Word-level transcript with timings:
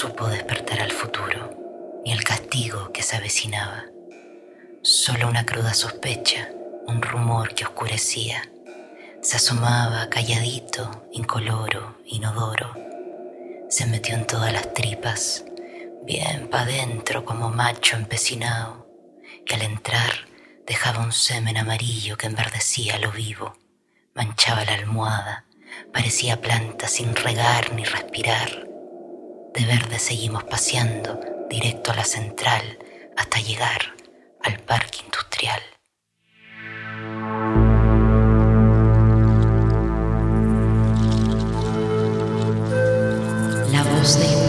supo 0.00 0.28
despertar 0.28 0.80
al 0.80 0.92
futuro, 0.92 2.00
ni 2.06 2.12
el 2.12 2.24
castigo 2.24 2.90
que 2.90 3.02
se 3.02 3.16
avecinaba. 3.16 3.84
Solo 4.80 5.28
una 5.28 5.44
cruda 5.44 5.74
sospecha, 5.74 6.48
un 6.86 7.02
rumor 7.02 7.54
que 7.54 7.64
oscurecía. 7.64 8.50
Se 9.20 9.36
asomaba 9.36 10.08
calladito, 10.08 11.06
incoloro, 11.12 11.98
inodoro. 12.06 12.74
Se 13.68 13.84
metió 13.84 14.14
en 14.14 14.26
todas 14.26 14.54
las 14.54 14.72
tripas, 14.72 15.44
bien 16.06 16.48
pa' 16.48 16.64
dentro 16.64 17.26
como 17.26 17.50
macho 17.50 17.96
empecinado, 17.96 18.86
que 19.44 19.56
al 19.56 19.60
entrar 19.60 20.12
dejaba 20.66 21.04
un 21.04 21.12
semen 21.12 21.58
amarillo 21.58 22.16
que 22.16 22.26
enverdecía 22.26 22.98
lo 22.98 23.12
vivo, 23.12 23.52
manchaba 24.14 24.64
la 24.64 24.72
almohada, 24.72 25.44
parecía 25.92 26.40
planta 26.40 26.88
sin 26.88 27.14
regar 27.14 27.74
ni 27.74 27.84
respirar. 27.84 28.69
De 29.54 29.66
verde 29.66 29.98
seguimos 29.98 30.44
paseando 30.44 31.18
directo 31.48 31.90
a 31.90 31.96
la 31.96 32.04
central 32.04 32.78
hasta 33.16 33.40
llegar 33.40 33.96
al 34.42 34.60
parque 34.60 35.00
industrial. 35.04 35.60
La 43.72 43.82
voz 43.82 44.18
del 44.20 44.39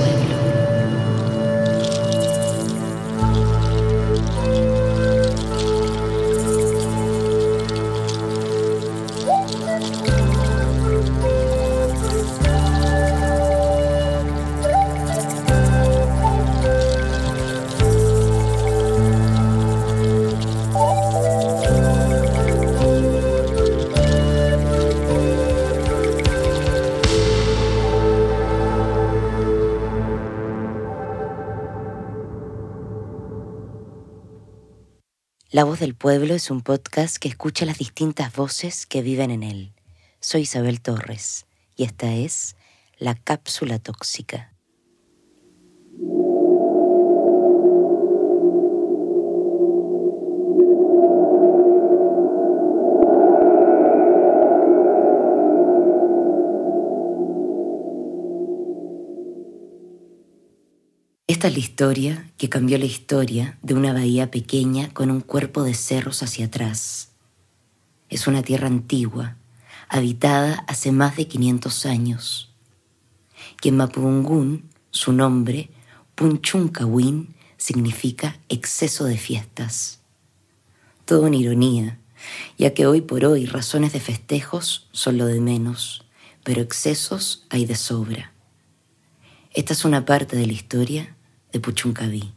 La 35.54 35.66
voz 35.66 35.82
del 35.82 35.96
pueblo 35.96 36.34
es 36.34 36.50
un 36.50 36.62
podcast 36.62 37.18
que 37.18 37.28
escucha 37.28 37.66
las 37.66 37.78
distintas 37.78 38.34
voces 38.34 38.86
que 38.86 39.02
viven 39.02 39.32
en 39.32 39.44
él. 39.44 39.74
Soy 40.22 40.44
Isabel 40.44 40.80
Torres 40.80 41.46
y 41.76 41.84
esta 41.84 42.14
es 42.14 42.56
La 42.98 43.16
Cápsula 43.16 43.78
Tóxica. 43.78 44.54
Esta 61.42 61.48
es 61.48 61.56
la 61.56 61.60
historia 61.60 62.32
que 62.38 62.50
cambió 62.50 62.78
la 62.78 62.86
historia 62.86 63.58
de 63.64 63.74
una 63.74 63.94
bahía 63.94 64.30
pequeña 64.30 64.94
con 64.94 65.10
un 65.10 65.22
cuerpo 65.22 65.64
de 65.64 65.74
cerros 65.74 66.22
hacia 66.22 66.46
atrás. 66.46 67.14
Es 68.10 68.28
una 68.28 68.44
tierra 68.44 68.68
antigua, 68.68 69.38
habitada 69.90 70.64
hace 70.68 70.92
más 70.92 71.16
de 71.16 71.28
500 71.28 71.88
años. 71.88 72.54
Y 73.64 73.70
en 73.70 73.78
Mapudungún, 73.78 74.70
su 74.92 75.14
nombre, 75.14 75.72
Punchuncawin, 76.14 77.34
significa 77.58 78.38
exceso 78.48 79.06
de 79.06 79.18
fiestas. 79.18 80.02
Todo 81.06 81.26
en 81.26 81.34
ironía, 81.34 81.98
ya 82.60 82.76
que 82.76 82.86
hoy 82.86 83.02
por 83.02 83.26
hoy 83.26 83.48
razones 83.48 83.94
de 83.94 84.00
festejos 84.00 84.90
son 84.92 85.18
lo 85.18 85.26
de 85.26 85.42
menos, 85.42 86.06
pero 86.44 86.62
excesos 86.62 87.48
hay 87.50 87.66
de 87.66 87.74
sobra. 87.74 88.32
Esta 89.56 89.74
es 89.74 89.86
una 89.86 90.06
parte 90.06 90.36
de 90.36 90.46
la 90.46 90.54
historia 90.54 91.16
de 91.52 91.60
Puchuncaví. 91.60 92.34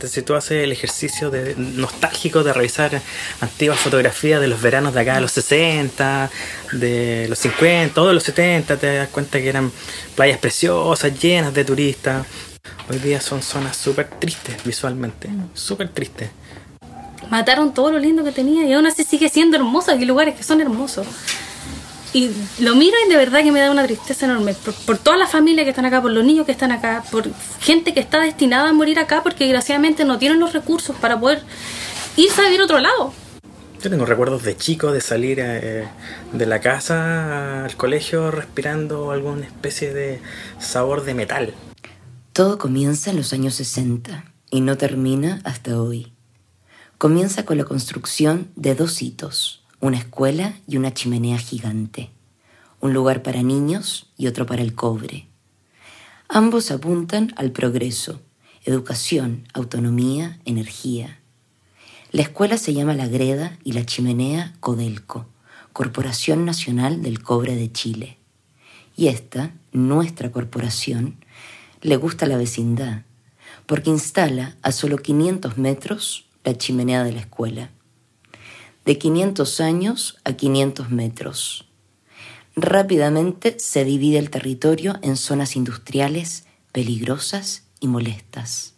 Si 0.00 0.22
tú 0.22 0.34
haces 0.34 0.64
el 0.64 0.72
ejercicio 0.72 1.30
de, 1.30 1.54
nostálgico 1.56 2.42
de 2.42 2.52
revisar 2.52 3.02
antiguas 3.40 3.78
fotografías 3.78 4.40
de 4.40 4.48
los 4.48 4.62
veranos 4.62 4.94
de 4.94 5.00
acá 5.00 5.16
de 5.16 5.20
los 5.20 5.32
60, 5.32 6.30
de 6.72 7.26
los 7.28 7.38
50, 7.38 7.94
todos 7.94 8.14
los 8.14 8.22
70, 8.22 8.76
te 8.78 8.94
das 8.94 9.08
cuenta 9.08 9.38
que 9.38 9.48
eran 9.48 9.70
playas 10.16 10.38
preciosas, 10.38 11.20
llenas 11.20 11.52
de 11.52 11.64
turistas. 11.64 12.26
Hoy 12.88 12.98
día 12.98 13.20
son 13.20 13.42
zonas 13.42 13.76
súper 13.76 14.08
tristes 14.08 14.64
visualmente, 14.64 15.28
súper 15.54 15.90
tristes. 15.90 16.30
Mataron 17.28 17.74
todo 17.74 17.92
lo 17.92 17.98
lindo 17.98 18.24
que 18.24 18.32
tenía 18.32 18.64
y 18.64 18.72
aún 18.72 18.86
así 18.86 19.04
sigue 19.04 19.28
siendo 19.28 19.56
hermoso. 19.56 19.92
Hay 19.92 20.04
lugares 20.04 20.34
que 20.34 20.42
son 20.42 20.60
hermosos. 20.60 21.06
Y 22.12 22.30
lo 22.58 22.74
miro 22.74 22.96
y 23.06 23.08
de 23.08 23.16
verdad 23.16 23.42
que 23.42 23.52
me 23.52 23.60
da 23.60 23.70
una 23.70 23.84
tristeza 23.84 24.26
enorme 24.26 24.54
por, 24.54 24.74
por, 24.74 24.98
toda 24.98 25.16
la 25.16 25.28
familia 25.28 25.62
que 25.62 25.70
están 25.70 25.84
acá, 25.86 26.02
por 26.02 26.10
los 26.10 26.24
niños 26.24 26.44
que 26.44 26.52
están 26.52 26.72
acá, 26.72 27.04
por 27.10 27.30
gente 27.60 27.94
que 27.94 28.00
está 28.00 28.20
destinada 28.20 28.68
a 28.68 28.72
morir 28.72 28.98
acá 28.98 29.22
porque 29.22 29.44
desgraciadamente 29.44 30.04
no 30.04 30.18
tienen 30.18 30.40
los 30.40 30.52
recursos 30.52 30.96
para 30.96 31.20
poder 31.20 31.42
irse 32.16 32.40
a 32.40 32.44
vivir 32.44 32.60
a 32.60 32.64
otro 32.64 32.80
lado. 32.80 33.12
Yo 33.82 33.88
tengo 33.88 34.04
recuerdos 34.04 34.42
de 34.42 34.56
chico 34.56 34.92
de 34.92 35.00
salir 35.00 35.38
eh, 35.40 35.88
de 36.32 36.46
la 36.46 36.60
casa 36.60 37.64
al 37.64 37.76
colegio 37.76 38.30
respirando 38.30 39.12
alguna 39.12 39.46
especie 39.46 39.94
de 39.94 40.20
sabor 40.58 41.04
de 41.04 41.14
metal. 41.14 41.54
Todo 42.32 42.58
comienza 42.58 43.10
en 43.10 43.16
los 43.16 43.32
años 43.32 43.54
60 43.54 44.24
y 44.50 44.60
no 44.60 44.76
termina 44.76 45.40
hasta 45.44 45.80
hoy. 45.80 46.12
Comienza 46.98 47.44
con 47.44 47.56
la 47.56 47.64
construcción 47.64 48.48
de 48.56 48.74
dos 48.74 49.00
hitos 49.00 49.59
una 49.80 49.96
escuela 49.96 50.54
y 50.66 50.76
una 50.76 50.92
chimenea 50.92 51.38
gigante, 51.38 52.10
un 52.80 52.92
lugar 52.92 53.22
para 53.22 53.42
niños 53.42 54.10
y 54.18 54.26
otro 54.26 54.44
para 54.44 54.60
el 54.60 54.74
cobre. 54.74 55.26
Ambos 56.28 56.70
apuntan 56.70 57.32
al 57.36 57.50
progreso, 57.50 58.20
educación, 58.64 59.48
autonomía, 59.54 60.38
energía. 60.44 61.18
La 62.12 62.20
escuela 62.20 62.58
se 62.58 62.74
llama 62.74 62.94
La 62.94 63.08
Greda 63.08 63.58
y 63.64 63.72
la 63.72 63.86
chimenea 63.86 64.52
Codelco, 64.60 65.26
Corporación 65.72 66.44
Nacional 66.44 67.00
del 67.00 67.22
Cobre 67.22 67.56
de 67.56 67.72
Chile. 67.72 68.18
Y 68.96 69.08
esta, 69.08 69.54
nuestra 69.72 70.30
corporación, 70.30 71.16
le 71.80 71.96
gusta 71.96 72.26
la 72.26 72.36
vecindad, 72.36 73.04
porque 73.64 73.88
instala 73.88 74.56
a 74.60 74.72
solo 74.72 74.98
500 74.98 75.56
metros 75.56 76.26
la 76.44 76.54
chimenea 76.54 77.02
de 77.02 77.12
la 77.12 77.20
escuela 77.20 77.70
de 78.90 78.98
500 78.98 79.60
años 79.60 80.18
a 80.24 80.32
500 80.32 80.90
metros. 80.90 81.68
Rápidamente 82.56 83.54
se 83.60 83.84
divide 83.84 84.18
el 84.18 84.30
territorio 84.30 84.98
en 85.02 85.16
zonas 85.16 85.54
industriales 85.54 86.44
peligrosas 86.72 87.68
y 87.78 87.86
molestas. 87.86 88.74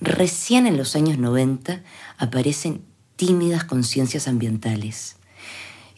Recién 0.00 0.68
en 0.68 0.76
los 0.76 0.94
años 0.94 1.18
90 1.18 1.82
aparecen 2.18 2.84
tímidas 3.16 3.64
conciencias 3.64 4.28
ambientales. 4.28 5.16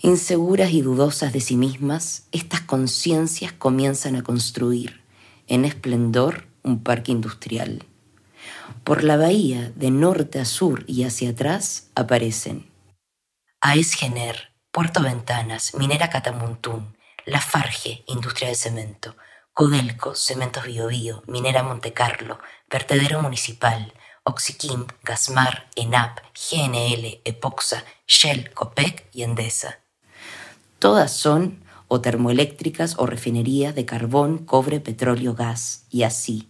Inseguras 0.01 0.73
y 0.73 0.81
dudosas 0.81 1.35
de 1.35 1.43
sí 1.43 1.59
mismas, 1.59 2.29
estas 2.33 2.63
conciencias 2.63 3.53
comienzan 3.53 4.17
a 4.17 4.23
construir 4.23 5.03
en 5.49 5.67
esplendor 5.67 6.47
un 6.63 6.83
parque 6.83 7.13
industrial. 7.13 7.85
Por 8.85 9.05
la 9.05 9.17
bahía, 9.17 9.73
de 9.75 9.91
norte 9.91 10.41
a 10.41 10.45
sur 10.45 10.85
y 10.87 11.05
hacia 11.05 11.31
atrás, 11.31 11.91
aparecen 11.95 12.71
Aesgener, 13.61 14.53
Puerto 14.71 15.03
Ventanas, 15.03 15.75
Minera 15.75 16.11
Catamuntún, 16.11 16.97
Lafarge, 17.25 18.05
Industria 18.07 18.49
de 18.49 18.55
Cemento, 18.55 19.17
Codelco, 19.55 20.15
Cementos 20.15 20.65
Biobío, 20.65 21.23
Minera 21.27 21.63
Montecarlo, 21.63 22.39
Vertedero 22.69 23.23
Municipal, 23.23 23.93
Oxiquim, 24.25 24.87
Gasmar, 25.03 25.69
ENAP, 25.77 26.19
GNL, 26.35 27.21
Epoxa, 27.25 27.85
Shell, 28.07 28.53
Copec 28.53 29.07
y 29.13 29.23
Endesa. 29.23 29.79
Todas 30.79 31.13
son 31.17 31.63
o 31.89 32.01
termoeléctricas 32.01 32.97
o 32.99 33.07
refinerías 33.07 33.75
de 33.75 33.85
carbón, 33.87 34.39
cobre, 34.39 34.81
petróleo, 34.81 35.35
gas, 35.35 35.87
y 35.91 36.03
así, 36.03 36.49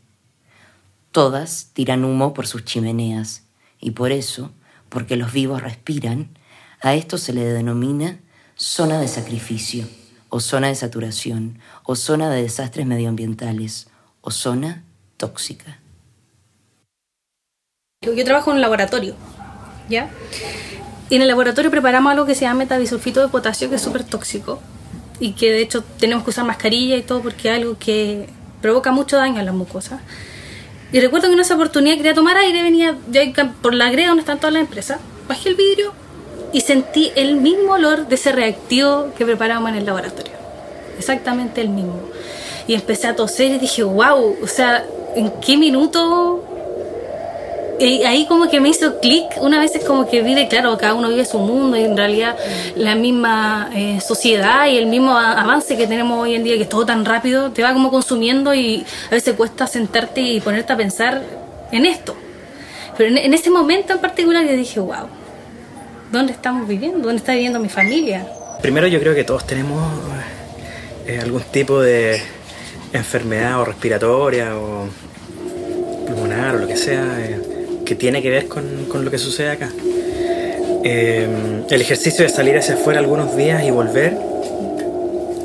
Todas 1.15 1.71
tiran 1.75 2.05
humo 2.05 2.35
por 2.35 2.49
sus 2.49 2.65
chimeneas 2.65 3.45
y 3.79 3.93
por 3.93 4.11
eso, 4.11 4.51
porque 4.89 5.15
los 5.15 5.33
vivos 5.33 5.63
respiran, 5.63 6.37
a 6.81 6.95
esto 6.95 7.19
se 7.19 7.33
le 7.33 7.45
denomina 7.45 8.19
zona 8.57 9.01
de 9.01 9.07
sacrificio, 9.07 9.87
o 10.29 10.41
zona 10.41 10.67
de 10.67 10.75
saturación, 10.75 11.61
o 11.85 11.95
zona 11.95 12.31
de 12.31 12.43
desastres 12.43 12.85
medioambientales, 12.85 13.87
o 14.23 14.33
zona 14.33 14.83
tóxica. 15.17 15.79
Yo 18.03 18.25
trabajo 18.25 18.51
en 18.51 18.57
un 18.57 18.61
laboratorio, 18.61 19.15
¿ya? 19.89 20.11
en 21.11 21.23
el 21.23 21.29
laboratorio 21.29 21.71
preparamos 21.71 22.11
algo 22.11 22.27
que 22.27 22.35
se 22.35 22.41
llama 22.41 22.65
metabisulfito 22.65 23.21
de 23.21 23.29
potasio, 23.29 23.69
que 23.69 23.77
es 23.77 23.83
súper 23.83 24.03
tóxico 24.03 24.61
y 25.21 25.35
que 25.35 25.53
de 25.53 25.63
hecho 25.63 25.85
tenemos 26.01 26.25
que 26.25 26.31
usar 26.31 26.45
mascarilla 26.45 26.97
y 26.97 27.03
todo 27.03 27.23
porque 27.23 27.51
es 27.51 27.55
algo 27.55 27.79
que 27.79 28.29
provoca 28.61 28.91
mucho 28.91 29.17
daño 29.17 29.39
a 29.39 29.45
las 29.45 29.55
mucosas. 29.55 30.01
Y 30.95 31.01
recuerdo 31.01 31.27
que 31.27 31.35
en 31.35 31.41
esa 31.41 31.57
oportunidad 31.57 31.97
quería 31.97 32.15
tomar 32.15 32.37
aire, 32.37 32.63
venía 32.63 32.97
por 33.61 33.75
la 33.75 33.91
greda 33.91 34.11
donde 34.11 34.21
están 34.21 34.39
todas 34.39 34.53
las 34.53 34.61
empresas, 34.61 35.01
bajé 35.27 35.49
el 35.49 35.57
vidrio 35.57 35.93
y 36.53 36.61
sentí 36.61 37.11
el 37.17 37.35
mismo 37.35 37.73
olor 37.73 38.07
de 38.07 38.15
ese 38.15 38.31
reactivo 38.31 39.09
que 39.19 39.25
preparábamos 39.25 39.71
en 39.71 39.79
el 39.79 39.87
laboratorio. 39.87 40.35
Exactamente 40.97 41.63
el 41.63 41.71
mismo. 41.71 41.99
Y 42.69 42.75
empecé 42.75 43.09
a 43.09 43.17
toser 43.17 43.51
y 43.51 43.59
dije, 43.59 43.83
wow, 43.83 44.37
o 44.41 44.47
sea, 44.47 44.87
¿en 45.17 45.33
qué 45.41 45.57
minuto 45.57 46.44
ahí 47.85 48.27
como 48.27 48.49
que 48.49 48.61
me 48.61 48.69
hizo 48.69 48.99
clic, 49.01 49.25
una 49.41 49.61
vez 49.61 49.75
es 49.75 49.85
como 49.85 50.09
que 50.09 50.23
vive, 50.23 50.49
claro, 50.49 50.77
cada 50.79 50.95
uno 50.95 51.09
vive 51.09 51.25
su 51.25 51.39
mundo 51.39 51.77
y 51.77 51.83
en 51.83 51.97
realidad 51.97 52.37
la 52.77 52.95
misma 52.95 53.71
eh, 53.75 54.01
sociedad 54.01 54.67
y 54.69 54.77
el 54.77 54.87
mismo 54.87 55.17
avance 55.17 55.77
que 55.77 55.87
tenemos 55.87 56.19
hoy 56.19 56.35
en 56.35 56.45
día, 56.45 56.57
que 56.57 56.63
es 56.63 56.69
todo 56.69 56.87
tan 56.87 57.05
rápido, 57.05 57.51
te 57.51 57.63
va 57.63 57.73
como 57.73 57.91
consumiendo 57.91 58.55
y 58.55 58.85
a 59.09 59.15
veces 59.15 59.35
cuesta 59.35 59.67
sentarte 59.67 60.21
y 60.21 60.41
ponerte 60.41 60.73
a 60.73 60.77
pensar 60.77 61.23
en 61.73 61.87
esto. 61.87 62.15
Pero 62.97 63.17
en, 63.17 63.35
ese 63.35 63.51
momento 63.51 63.93
en 63.93 63.99
particular 63.99 64.45
yo 64.47 64.53
dije, 64.53 64.81
wow, 64.81 65.09
¿dónde 66.13 66.33
estamos 66.33 66.69
viviendo? 66.69 67.01
¿Dónde 67.01 67.17
está 67.17 67.33
viviendo 67.33 67.59
mi 67.59 67.69
familia? 67.69 68.27
Primero 68.63 68.87
yo 68.87 69.01
creo 69.01 69.15
que 69.15 69.25
todos 69.25 69.47
tenemos 69.47 69.83
eh, 71.07 71.19
algún 71.21 71.43
tipo 71.43 71.81
de 71.81 72.23
enfermedad 72.93 73.61
o 73.61 73.65
respiratoria 73.65 74.57
o 74.57 74.89
pulmonar 76.07 76.55
o 76.55 76.59
lo 76.61 76.69
que 76.69 76.77
sea. 76.77 77.19
Eh, 77.19 77.54
que 77.85 77.95
tiene 77.95 78.23
que 78.23 78.31
ver 78.31 78.49
con, 78.49 78.87
con 78.89 79.05
lo 79.05 79.11
que 79.11 79.19
sucede 79.19 79.51
acá. 79.51 79.71
Eh, 80.87 81.27
el 81.71 81.81
ejercicio 81.81 82.25
de 82.25 82.31
salir 82.31 82.57
hacia 82.59 82.75
afuera 82.75 83.01
algunos 83.01 83.37
días 83.37 83.65
y 83.65 83.71
volver 83.71 84.17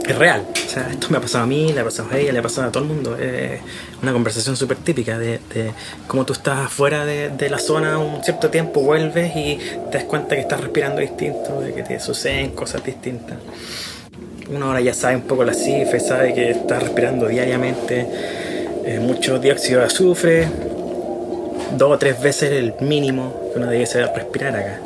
es 0.05 0.17
real. 0.17 0.43
O 0.53 0.69
sea, 0.69 0.89
esto 0.91 1.07
me 1.09 1.17
ha 1.17 1.21
pasado 1.21 1.45
a 1.45 1.47
mí, 1.47 1.71
le 1.73 1.79
ha 1.79 1.83
pasado 1.83 2.09
a 2.11 2.17
ella, 2.17 2.33
le 2.33 2.39
ha 2.39 2.41
pasado 2.41 2.67
a 2.67 2.71
todo 2.71 2.83
el 2.83 2.89
mundo. 2.89 3.17
Es 3.17 3.61
una 4.01 4.11
conversación 4.11 4.57
súper 4.57 4.77
típica 4.77 5.17
de, 5.17 5.39
de, 5.53 5.71
cómo 6.07 6.25
tú 6.25 6.33
estás 6.33 6.65
afuera 6.65 7.05
de, 7.05 7.29
de, 7.29 7.49
la 7.49 7.57
zona 7.57 7.97
un 7.97 8.23
cierto 8.23 8.49
tiempo, 8.49 8.81
vuelves 8.81 9.35
y 9.35 9.59
te 9.91 9.97
das 9.99 10.03
cuenta 10.03 10.35
que 10.35 10.41
estás 10.41 10.59
respirando 10.59 11.01
distinto, 11.01 11.61
de 11.61 11.73
que 11.73 11.83
te 11.83 11.99
suceden 11.99 12.51
cosas 12.51 12.83
distintas. 12.83 13.37
Uno 14.49 14.65
ahora 14.65 14.81
ya 14.81 14.93
sabe 14.93 15.15
un 15.15 15.21
poco 15.21 15.43
las 15.43 15.57
cifras, 15.57 16.07
sabe 16.07 16.33
que 16.33 16.51
estás 16.51 16.83
respirando 16.83 17.27
diariamente 17.27 18.07
eh, 18.85 18.99
mucho 18.99 19.39
dióxido 19.39 19.81
de 19.81 19.85
azufre, 19.85 20.47
dos 21.77 21.91
o 21.91 21.97
tres 21.97 22.21
veces 22.21 22.51
el 22.51 22.73
mínimo 22.79 23.33
que 23.51 23.59
uno 23.59 23.67
debe 23.67 23.85
respirar 23.85 24.55
acá. 24.55 24.79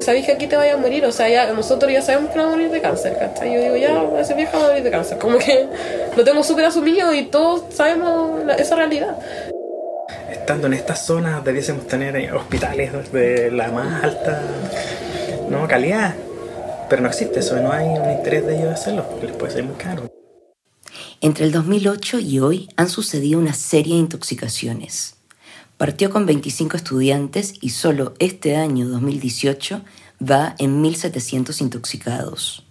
Sabéis 0.00 0.26
que 0.26 0.32
aquí 0.32 0.46
te 0.46 0.56
vayas 0.56 0.76
a 0.76 0.78
morir, 0.78 1.04
o 1.04 1.12
sea, 1.12 1.28
ya 1.28 1.52
nosotros 1.52 1.90
ya 1.90 2.02
sabemos 2.02 2.30
que 2.30 2.36
no 2.36 2.44
vamos 2.44 2.54
a 2.54 2.56
morir 2.58 2.72
de 2.72 2.80
cáncer, 2.80 3.16
¿cachai? 3.18 3.52
Yo 3.52 3.60
digo, 3.60 3.76
ya, 3.76 4.20
ese 4.20 4.34
vieja 4.34 4.56
va 4.56 4.66
a 4.66 4.68
morir 4.68 4.84
de 4.84 4.90
cáncer, 4.90 5.18
como 5.18 5.38
que 5.38 5.66
lo 6.16 6.22
tengo 6.22 6.42
súper 6.44 6.66
asumido 6.66 7.12
y 7.12 7.24
todos 7.24 7.74
sabemos 7.74 8.42
esa 8.58 8.76
realidad. 8.76 9.16
Estando 10.30 10.68
en 10.68 10.74
estas 10.74 11.04
zonas 11.04 11.44
debiésemos 11.44 11.86
tener 11.88 12.32
hospitales 12.32 13.10
de 13.12 13.50
la 13.50 13.72
más 13.72 14.04
alta 14.04 14.42
¿no? 15.48 15.66
calidad, 15.66 16.14
pero 16.88 17.02
no 17.02 17.08
existe 17.08 17.40
eso, 17.40 17.56
no 17.60 17.72
hay 17.72 17.86
un 17.86 18.10
interés 18.12 18.46
de 18.46 18.54
ellos 18.54 18.68
de 18.68 18.74
hacerlo, 18.74 19.08
porque 19.08 19.26
les 19.26 19.36
puede 19.36 19.52
ser 19.54 19.64
muy 19.64 19.76
caro. 19.76 20.08
Entre 21.20 21.46
el 21.46 21.52
2008 21.52 22.20
y 22.20 22.38
hoy 22.38 22.68
han 22.76 22.88
sucedido 22.88 23.40
una 23.40 23.54
serie 23.54 23.94
de 23.94 24.00
intoxicaciones 24.00 25.15
Partió 25.76 26.08
con 26.08 26.24
25 26.24 26.76
estudiantes 26.76 27.54
y 27.60 27.70
solo 27.70 28.14
este 28.18 28.56
año 28.56 28.88
2018 28.88 29.82
va 30.22 30.54
en 30.58 30.82
1.700 30.82 31.60
intoxicados. 31.60 32.64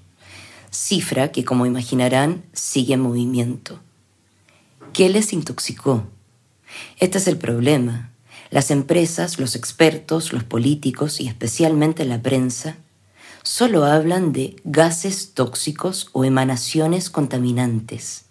Cifra 0.72 1.32
que, 1.32 1.46
como 1.46 1.68
imaginarán, 1.68 2.44
sigue 2.52 2.96
en 2.96 3.02
movimiento. 3.02 3.80
¿Qué 4.92 5.10
les 5.10 5.34
intoxicó? 5.34 6.08
Este 7.00 7.20
es 7.20 7.28
el 7.28 7.38
problema. 7.38 8.12
Las 8.50 8.72
empresas, 8.72 9.40
los 9.40 9.56
expertos, 9.56 10.34
los 10.34 10.44
políticos 10.44 11.22
y 11.22 11.28
especialmente 11.28 12.06
la 12.06 12.24
prensa 12.24 12.78
solo 13.44 13.86
hablan 13.86 14.34
de 14.34 14.56
gases 14.64 15.34
tóxicos 15.36 16.10
o 16.14 16.26
emanaciones 16.26 17.12
contaminantes. 17.12 18.26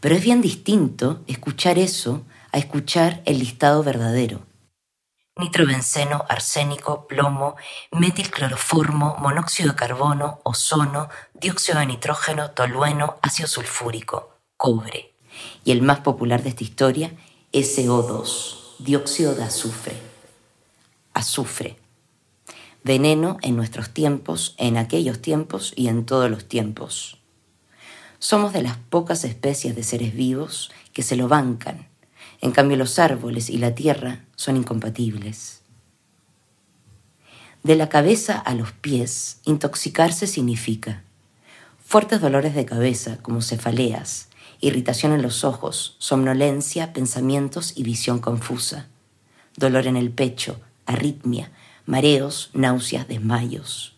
Pero 0.00 0.14
es 0.14 0.24
bien 0.24 0.40
distinto 0.40 1.22
escuchar 1.26 1.78
eso 1.78 2.24
a 2.52 2.58
escuchar 2.58 3.22
el 3.24 3.38
listado 3.38 3.82
verdadero. 3.82 4.46
Nitrobenceno, 5.36 6.26
arsénico, 6.28 7.06
plomo, 7.08 7.56
metilcloroformo, 7.90 9.16
monóxido 9.18 9.70
de 9.70 9.76
carbono, 9.76 10.40
ozono, 10.44 11.08
dióxido 11.32 11.78
de 11.78 11.86
nitrógeno, 11.86 12.50
tolueno, 12.50 13.16
ácido 13.22 13.48
sulfúrico, 13.48 14.36
cobre. 14.58 15.14
Y 15.64 15.72
el 15.72 15.80
más 15.80 16.00
popular 16.00 16.42
de 16.42 16.50
esta 16.50 16.64
historia, 16.64 17.14
SO2, 17.52 18.76
dióxido 18.78 19.34
de 19.34 19.44
azufre. 19.44 19.96
Azufre. 21.14 21.78
Veneno 22.84 23.38
en 23.40 23.56
nuestros 23.56 23.90
tiempos, 23.90 24.54
en 24.58 24.76
aquellos 24.76 25.22
tiempos 25.22 25.72
y 25.74 25.88
en 25.88 26.04
todos 26.04 26.30
los 26.30 26.46
tiempos. 26.46 27.16
Somos 28.18 28.52
de 28.52 28.62
las 28.62 28.76
pocas 28.76 29.24
especies 29.24 29.74
de 29.74 29.82
seres 29.82 30.14
vivos 30.14 30.70
que 30.92 31.02
se 31.02 31.16
lo 31.16 31.26
bancan 31.26 31.91
en 32.42 32.50
cambio 32.50 32.76
los 32.76 32.98
árboles 32.98 33.48
y 33.48 33.56
la 33.56 33.74
tierra 33.74 34.24
son 34.36 34.56
incompatibles. 34.56 35.62
De 37.62 37.76
la 37.76 37.88
cabeza 37.88 38.36
a 38.36 38.54
los 38.54 38.72
pies, 38.72 39.40
intoxicarse 39.44 40.26
significa 40.26 41.04
fuertes 41.84 42.20
dolores 42.20 42.54
de 42.54 42.64
cabeza 42.64 43.18
como 43.22 43.42
cefaleas, 43.42 44.28
irritación 44.60 45.12
en 45.12 45.22
los 45.22 45.44
ojos, 45.44 45.94
somnolencia, 45.98 46.92
pensamientos 46.92 47.74
y 47.76 47.84
visión 47.84 48.18
confusa, 48.18 48.88
dolor 49.56 49.86
en 49.86 49.96
el 49.96 50.10
pecho, 50.10 50.60
arritmia, 50.86 51.52
mareos, 51.86 52.50
náuseas, 52.54 53.06
desmayos, 53.06 53.94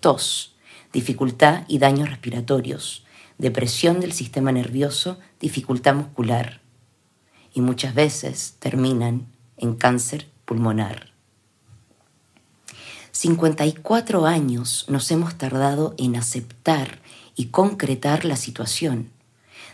tos, 0.00 0.56
dificultad 0.92 1.64
y 1.68 1.78
daños 1.78 2.08
respiratorios, 2.08 3.04
depresión 3.36 4.00
del 4.00 4.12
sistema 4.12 4.50
nervioso, 4.50 5.20
dificultad 5.38 5.94
muscular, 5.94 6.60
y 7.52 7.60
muchas 7.60 7.94
veces 7.94 8.56
terminan 8.58 9.26
en 9.56 9.74
cáncer 9.74 10.28
pulmonar. 10.44 11.12
54 13.12 14.26
años 14.26 14.84
nos 14.88 15.10
hemos 15.10 15.36
tardado 15.36 15.94
en 15.98 16.16
aceptar 16.16 17.00
y 17.34 17.46
concretar 17.46 18.24
la 18.24 18.36
situación, 18.36 19.10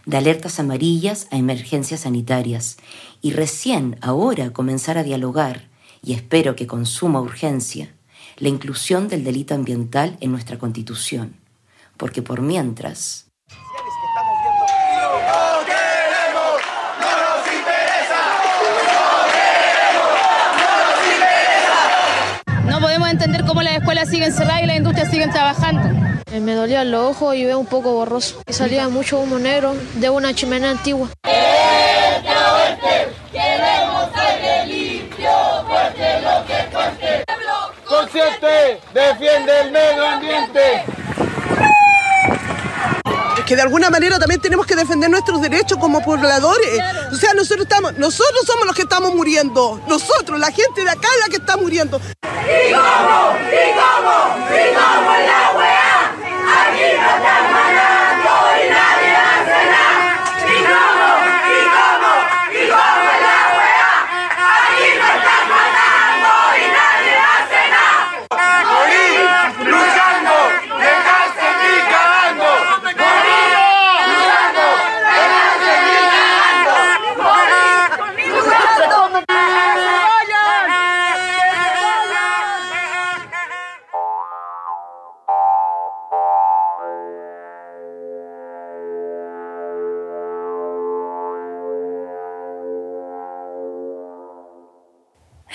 de 0.06 0.16
alertas 0.16 0.58
amarillas 0.60 1.26
a 1.30 1.36
emergencias 1.36 2.00
sanitarias, 2.00 2.78
y 3.20 3.32
recién 3.32 3.98
ahora 4.00 4.52
comenzar 4.52 4.96
a 4.96 5.02
dialogar, 5.02 5.68
y 6.02 6.14
espero 6.14 6.56
que 6.56 6.66
con 6.66 6.86
suma 6.86 7.20
urgencia, 7.20 7.94
la 8.36 8.48
inclusión 8.48 9.08
del 9.08 9.24
delito 9.24 9.54
ambiental 9.54 10.16
en 10.20 10.32
nuestra 10.32 10.58
constitución, 10.58 11.36
porque 11.96 12.22
por 12.22 12.42
mientras 12.42 13.26
entender 23.14 23.44
cómo 23.44 23.62
las 23.62 23.76
escuelas 23.76 24.08
siguen 24.08 24.32
cerradas 24.32 24.62
y 24.62 24.66
las 24.66 24.76
industrias 24.76 25.10
siguen 25.10 25.30
trabajando. 25.30 25.82
Eh, 26.32 26.40
me 26.40 26.54
dolían 26.54 26.90
los 26.90 27.10
ojos 27.10 27.36
y 27.36 27.44
veo 27.44 27.58
un 27.58 27.66
poco 27.66 27.92
borroso. 27.92 28.42
Y 28.46 28.52
salía 28.52 28.88
mucho 28.88 29.18
humo 29.18 29.38
negro 29.38 29.74
de 29.94 30.10
una 30.10 30.34
chimenea 30.34 30.70
antigua. 30.70 31.08
Queremos 33.32 34.10
aire 34.14 34.66
limpio, 34.66 35.30
fuerte 35.66 36.20
lo 36.20 36.44
que 36.46 36.54
fuerte. 36.72 37.24
Consciente, 37.86 38.80
defiende 38.92 39.60
el 39.60 39.70
medio 39.70 40.06
ambiente 40.06 40.84
que 43.44 43.56
de 43.56 43.62
alguna 43.62 43.90
manera 43.90 44.18
también 44.18 44.40
tenemos 44.40 44.66
que 44.66 44.74
defender 44.74 45.10
nuestros 45.10 45.40
derechos 45.40 45.78
como 45.78 46.02
pobladores. 46.02 46.80
O 47.12 47.16
sea, 47.16 47.34
nosotros 47.34 47.62
estamos, 47.64 47.96
nosotros 47.98 48.44
somos 48.46 48.66
los 48.66 48.74
que 48.74 48.82
estamos 48.82 49.14
muriendo. 49.14 49.80
Nosotros, 49.86 50.40
la 50.40 50.50
gente 50.50 50.82
de 50.82 50.90
acá 50.90 51.08
es 51.14 51.20
la 51.20 51.28
que 51.28 51.36
está 51.36 51.56
muriendo. 51.56 52.00
¿Y 52.46 52.72
cómo? 52.72 53.38
¿Y 53.50 53.64
cómo? 53.78 54.16
¿Y 54.50 54.74
cómo 54.74 55.03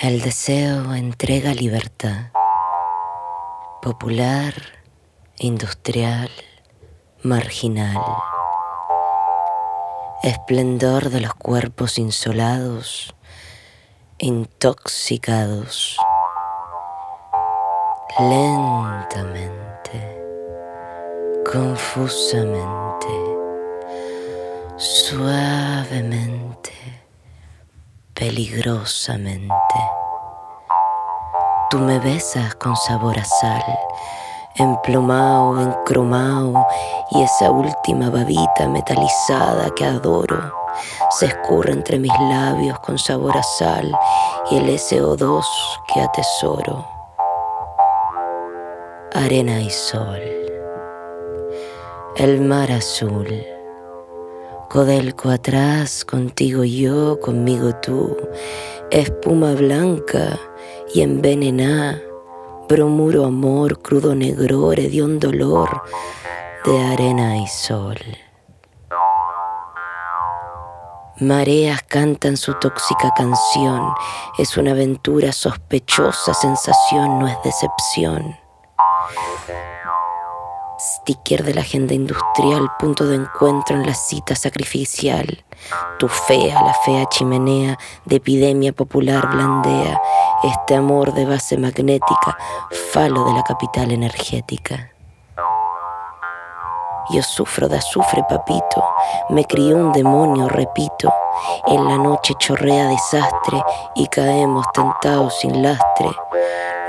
El 0.02 0.22
deseo 0.22 0.94
entrega 0.94 1.52
libertad. 1.52 2.30
Popular, 3.82 4.54
industrial, 5.38 6.30
marginal. 7.22 8.02
Esplendor 10.22 11.10
de 11.10 11.20
los 11.20 11.34
cuerpos 11.34 11.98
insolados, 11.98 13.14
intoxicados. 14.16 15.98
Lentamente, 18.18 20.00
confusamente, 21.44 23.06
suavemente, 24.78 26.72
peligrosamente. 28.20 29.80
Tú 31.70 31.78
me 31.78 31.98
besas 31.98 32.54
con 32.56 32.76
sabor 32.76 33.18
a 33.18 33.24
sal, 33.24 33.64
emplumao, 34.56 35.58
encromao, 35.58 36.66
y 37.12 37.22
esa 37.22 37.50
última 37.50 38.10
babita 38.10 38.68
metalizada 38.68 39.70
que 39.74 39.86
adoro 39.86 40.52
se 41.10 41.26
escurre 41.26 41.72
entre 41.72 41.98
mis 41.98 42.12
labios 42.20 42.78
con 42.80 42.98
sabor 42.98 43.36
a 43.38 43.42
sal 43.42 43.90
y 44.50 44.58
el 44.58 44.66
SO2 44.66 45.44
que 45.92 46.00
atesoro. 46.02 46.86
Arena 49.14 49.60
y 49.62 49.70
sol, 49.70 50.20
el 52.16 52.40
mar 52.42 52.70
azul, 52.70 53.59
Codelco 54.70 55.30
atrás, 55.30 56.04
contigo 56.04 56.62
yo, 56.62 57.18
conmigo 57.18 57.74
tú, 57.82 58.16
espuma 58.92 59.54
blanca 59.54 60.38
y 60.94 61.00
envenená, 61.00 62.00
bromuro 62.68 63.24
amor, 63.24 63.82
crudo 63.82 64.14
negror, 64.14 64.78
un 65.02 65.18
dolor 65.18 65.82
de 66.64 66.84
arena 66.84 67.38
y 67.38 67.48
sol. 67.48 67.98
Mareas 71.18 71.82
cantan 71.82 72.36
su 72.36 72.54
tóxica 72.54 73.12
canción, 73.16 73.92
es 74.38 74.56
una 74.56 74.70
aventura 74.70 75.32
sospechosa, 75.32 76.32
sensación 76.32 77.18
no 77.18 77.26
es 77.26 77.36
decepción. 77.42 78.36
Sticker 80.80 81.44
de 81.44 81.52
la 81.52 81.60
agenda 81.60 81.92
industrial, 81.92 82.72
punto 82.78 83.04
de 83.04 83.16
encuentro 83.16 83.76
en 83.76 83.84
la 83.84 83.92
cita 83.92 84.34
sacrificial. 84.34 85.44
Tu 85.98 86.08
fea, 86.08 86.62
la 86.62 86.72
fea 86.72 87.04
chimenea 87.04 87.78
de 88.06 88.16
epidemia 88.16 88.72
popular 88.72 89.28
blandea 89.28 90.00
este 90.42 90.74
amor 90.74 91.12
de 91.12 91.26
base 91.26 91.58
magnética, 91.58 92.38
falo 92.92 93.24
de 93.26 93.34
la 93.34 93.42
capital 93.42 93.90
energética. 93.90 94.92
Yo 97.10 97.22
sufro 97.22 97.68
de 97.68 97.76
azufre, 97.76 98.24
papito, 98.26 98.82
me 99.28 99.44
crió 99.44 99.76
un 99.76 99.92
demonio, 99.92 100.48
repito. 100.48 101.12
En 101.66 101.84
la 101.84 101.98
noche 101.98 102.34
chorrea 102.38 102.86
desastre 102.86 103.62
y 103.96 104.06
caemos 104.06 104.64
tentados 104.72 105.38
sin 105.40 105.62
lastre. 105.62 106.08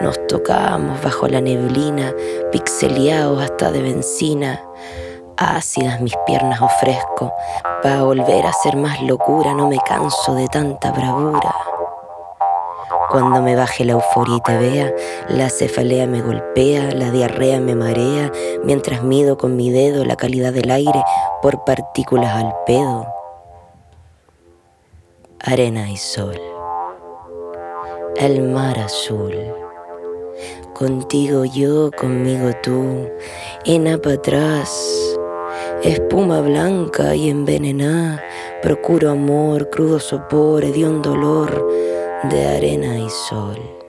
Nos 0.02 0.26
tocamos 0.26 1.00
bajo 1.04 1.28
la 1.28 1.42
neblina, 1.42 2.12
pixeleados 2.52 3.40
hasta 3.44 3.72
de 3.72 3.84
benzina. 3.84 4.60
Ácidas 5.38 6.02
mis 6.02 6.16
piernas 6.26 6.60
ofrezco, 6.60 7.32
para 7.84 8.02
volver 8.02 8.48
a 8.48 8.54
ser 8.54 8.78
más 8.78 9.00
locura, 9.04 9.54
no 9.54 9.68
me 9.68 9.78
canso 9.78 10.34
de 10.34 10.48
tanta 10.48 10.92
bravura. 10.92 11.54
Cuando 13.12 13.44
me 13.44 13.56
baje 13.56 13.86
la 13.86 13.92
euforia 13.94 14.38
y 14.38 14.42
te 14.42 14.58
vea, 14.58 14.94
la 15.30 15.50
cefalea 15.50 16.08
me 16.08 16.22
golpea, 16.22 16.92
la 16.94 17.12
diarrea 17.12 17.60
me 17.60 17.76
marea, 17.76 18.32
mientras 18.64 19.04
mido 19.04 19.38
con 19.38 19.56
mi 19.56 19.70
dedo 19.70 20.04
la 20.04 20.16
calidad 20.16 20.52
del 20.52 20.72
aire 20.72 21.04
por 21.44 21.64
partículas 21.64 22.36
al 22.36 22.56
pedo. 22.66 23.06
Arena 25.44 25.92
y 25.92 25.98
sol, 25.98 26.42
el 28.16 28.42
mar 28.44 28.80
azul. 28.80 29.61
Contigo 30.74 31.46
yo, 31.46 31.92
conmigo 31.92 32.52
tú, 32.64 33.10
ena 33.66 33.98
para 33.98 34.16
atrás, 34.16 35.18
espuma 35.84 36.42
blanca 36.42 37.14
y 37.16 37.30
envenenada, 37.30 38.24
procuro 38.62 39.12
amor, 39.12 39.70
crudo 39.70 40.00
sopor, 40.00 40.64
un 40.64 41.02
dolor 41.02 41.68
de 42.30 42.48
arena 42.48 42.98
y 42.98 43.10
sol. 43.10 43.81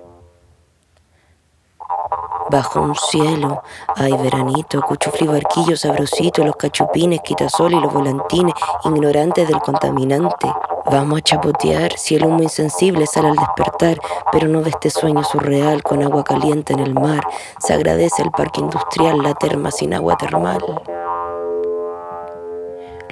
Bajo 2.52 2.82
un 2.82 2.94
cielo 2.94 3.62
hay 3.96 4.12
veranito, 4.12 4.82
cuchufli 4.82 5.26
barquillo 5.26 5.74
sabrosito, 5.74 6.44
los 6.44 6.54
cachupines, 6.56 7.20
quitasol 7.22 7.72
y 7.72 7.80
los 7.80 7.90
volantines, 7.90 8.52
ignorantes 8.84 9.48
del 9.48 9.58
contaminante. 9.62 10.52
Vamos 10.84 11.20
a 11.20 11.22
chapotear 11.22 11.92
el 12.10 12.24
humo 12.26 12.42
insensible 12.42 13.06
sale 13.06 13.28
al 13.28 13.36
despertar, 13.36 13.98
pero 14.30 14.48
no 14.48 14.60
de 14.60 14.68
este 14.68 14.90
sueño 14.90 15.24
surreal 15.24 15.82
con 15.82 16.02
agua 16.02 16.24
caliente 16.24 16.74
en 16.74 16.80
el 16.80 16.92
mar. 16.92 17.26
Se 17.58 17.72
agradece 17.72 18.20
el 18.20 18.30
parque 18.30 18.60
industrial, 18.60 19.22
la 19.22 19.32
terma 19.32 19.70
sin 19.70 19.94
agua 19.94 20.18
termal 20.18 20.60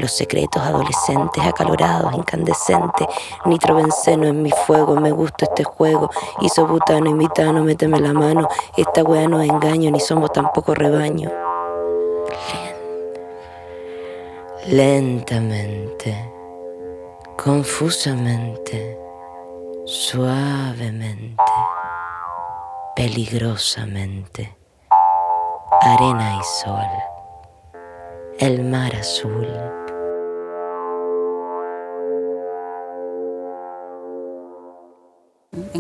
los 0.01 0.11
secretos 0.11 0.63
adolescentes, 0.63 1.45
acalorados, 1.45 2.15
incandescentes, 2.15 3.07
nitrobenceno 3.45 4.27
en 4.27 4.43
mi 4.43 4.51
fuego, 4.51 4.97
me 4.97 5.11
gusta 5.11 5.45
este 5.45 5.65
juego, 5.65 6.11
isobutano 6.41 7.11
y 7.11 7.15
mitano, 7.15 7.63
méteme 7.63 8.01
la 8.01 8.13
mano, 8.13 8.49
esta 8.77 9.03
wea 9.03 9.29
no 9.29 9.43
engaño, 9.43 9.91
ni 9.91 10.01
somos 10.01 10.33
tampoco 10.33 10.75
rebaño. 10.75 11.31
Lentamente, 14.67 16.31
confusamente, 17.37 18.99
suavemente, 19.85 21.43
peligrosamente, 22.95 24.57
arena 25.81 26.39
y 26.39 26.45
sol, 26.45 26.87
el 28.39 28.63
mar 28.65 28.95
azul. 28.95 29.49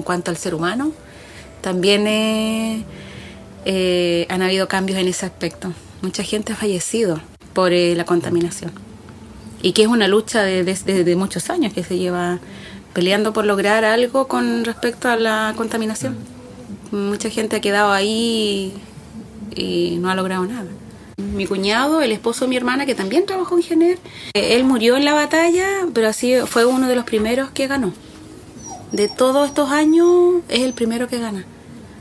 En 0.01 0.03
cuanto 0.03 0.31
al 0.31 0.39
ser 0.39 0.55
humano, 0.55 0.93
también 1.61 2.07
eh, 2.07 2.85
eh, 3.67 4.27
han 4.31 4.41
habido 4.41 4.67
cambios 4.67 4.99
en 4.99 5.09
ese 5.09 5.27
aspecto. 5.27 5.75
Mucha 6.01 6.23
gente 6.23 6.55
ha 6.55 6.57
fallecido 6.57 7.21
por 7.53 7.75
eh, 7.75 7.95
la 7.95 8.07
contaminación 8.07 8.73
y 9.63 9.73
que 9.73 9.83
es 9.83 9.89
una 9.89 10.09
lucha 10.09 10.43
de, 10.43 10.65
de, 10.65 11.17
muchos 11.17 11.51
años 11.51 11.75
que 11.75 11.85
se 11.85 11.99
lleva 11.99 12.39
peleando 12.95 13.35
por 13.35 13.45
lograr 13.45 13.85
algo 13.85 14.27
con 14.27 14.65
respecto 14.65 15.11
a 15.11 15.17
la 15.17 15.53
contaminación. 15.55 16.17
Mucha 16.93 17.29
gente 17.29 17.57
ha 17.57 17.61
quedado 17.61 17.93
ahí 17.93 18.73
y, 19.55 19.99
no 20.01 20.11
ha 20.11 20.15
logrado 20.15 20.47
nada. 20.47 20.71
Mi 21.19 21.47
cuñado, 21.47 22.01
el 22.01 22.13
esposo 22.13 22.47
de 22.47 22.49
mi 22.49 22.57
hermana, 22.57 22.87
que 22.87 22.95
también 22.95 23.27
trabajó 23.27 23.55
en 23.57 23.63
Gener, 23.63 23.99
él 24.33 24.65
murió 24.65 24.97
en 24.97 25.05
la 25.05 25.13
batalla, 25.13 25.67
pero 25.93 26.09
así 26.09 26.37
fue 26.47 26.65
uno 26.65 26.89
de 26.89 26.97
los 26.97 27.05
primeros 27.05 27.51
que 27.51 27.67
ganó 27.67 27.93
de 28.93 29.09
todos 29.09 29.49
estos 29.49 29.71
años 29.71 30.43
es 30.49 30.61
el 30.61 30.73
primero 30.73 31.09
que 31.09 31.19
gana. 31.19 31.45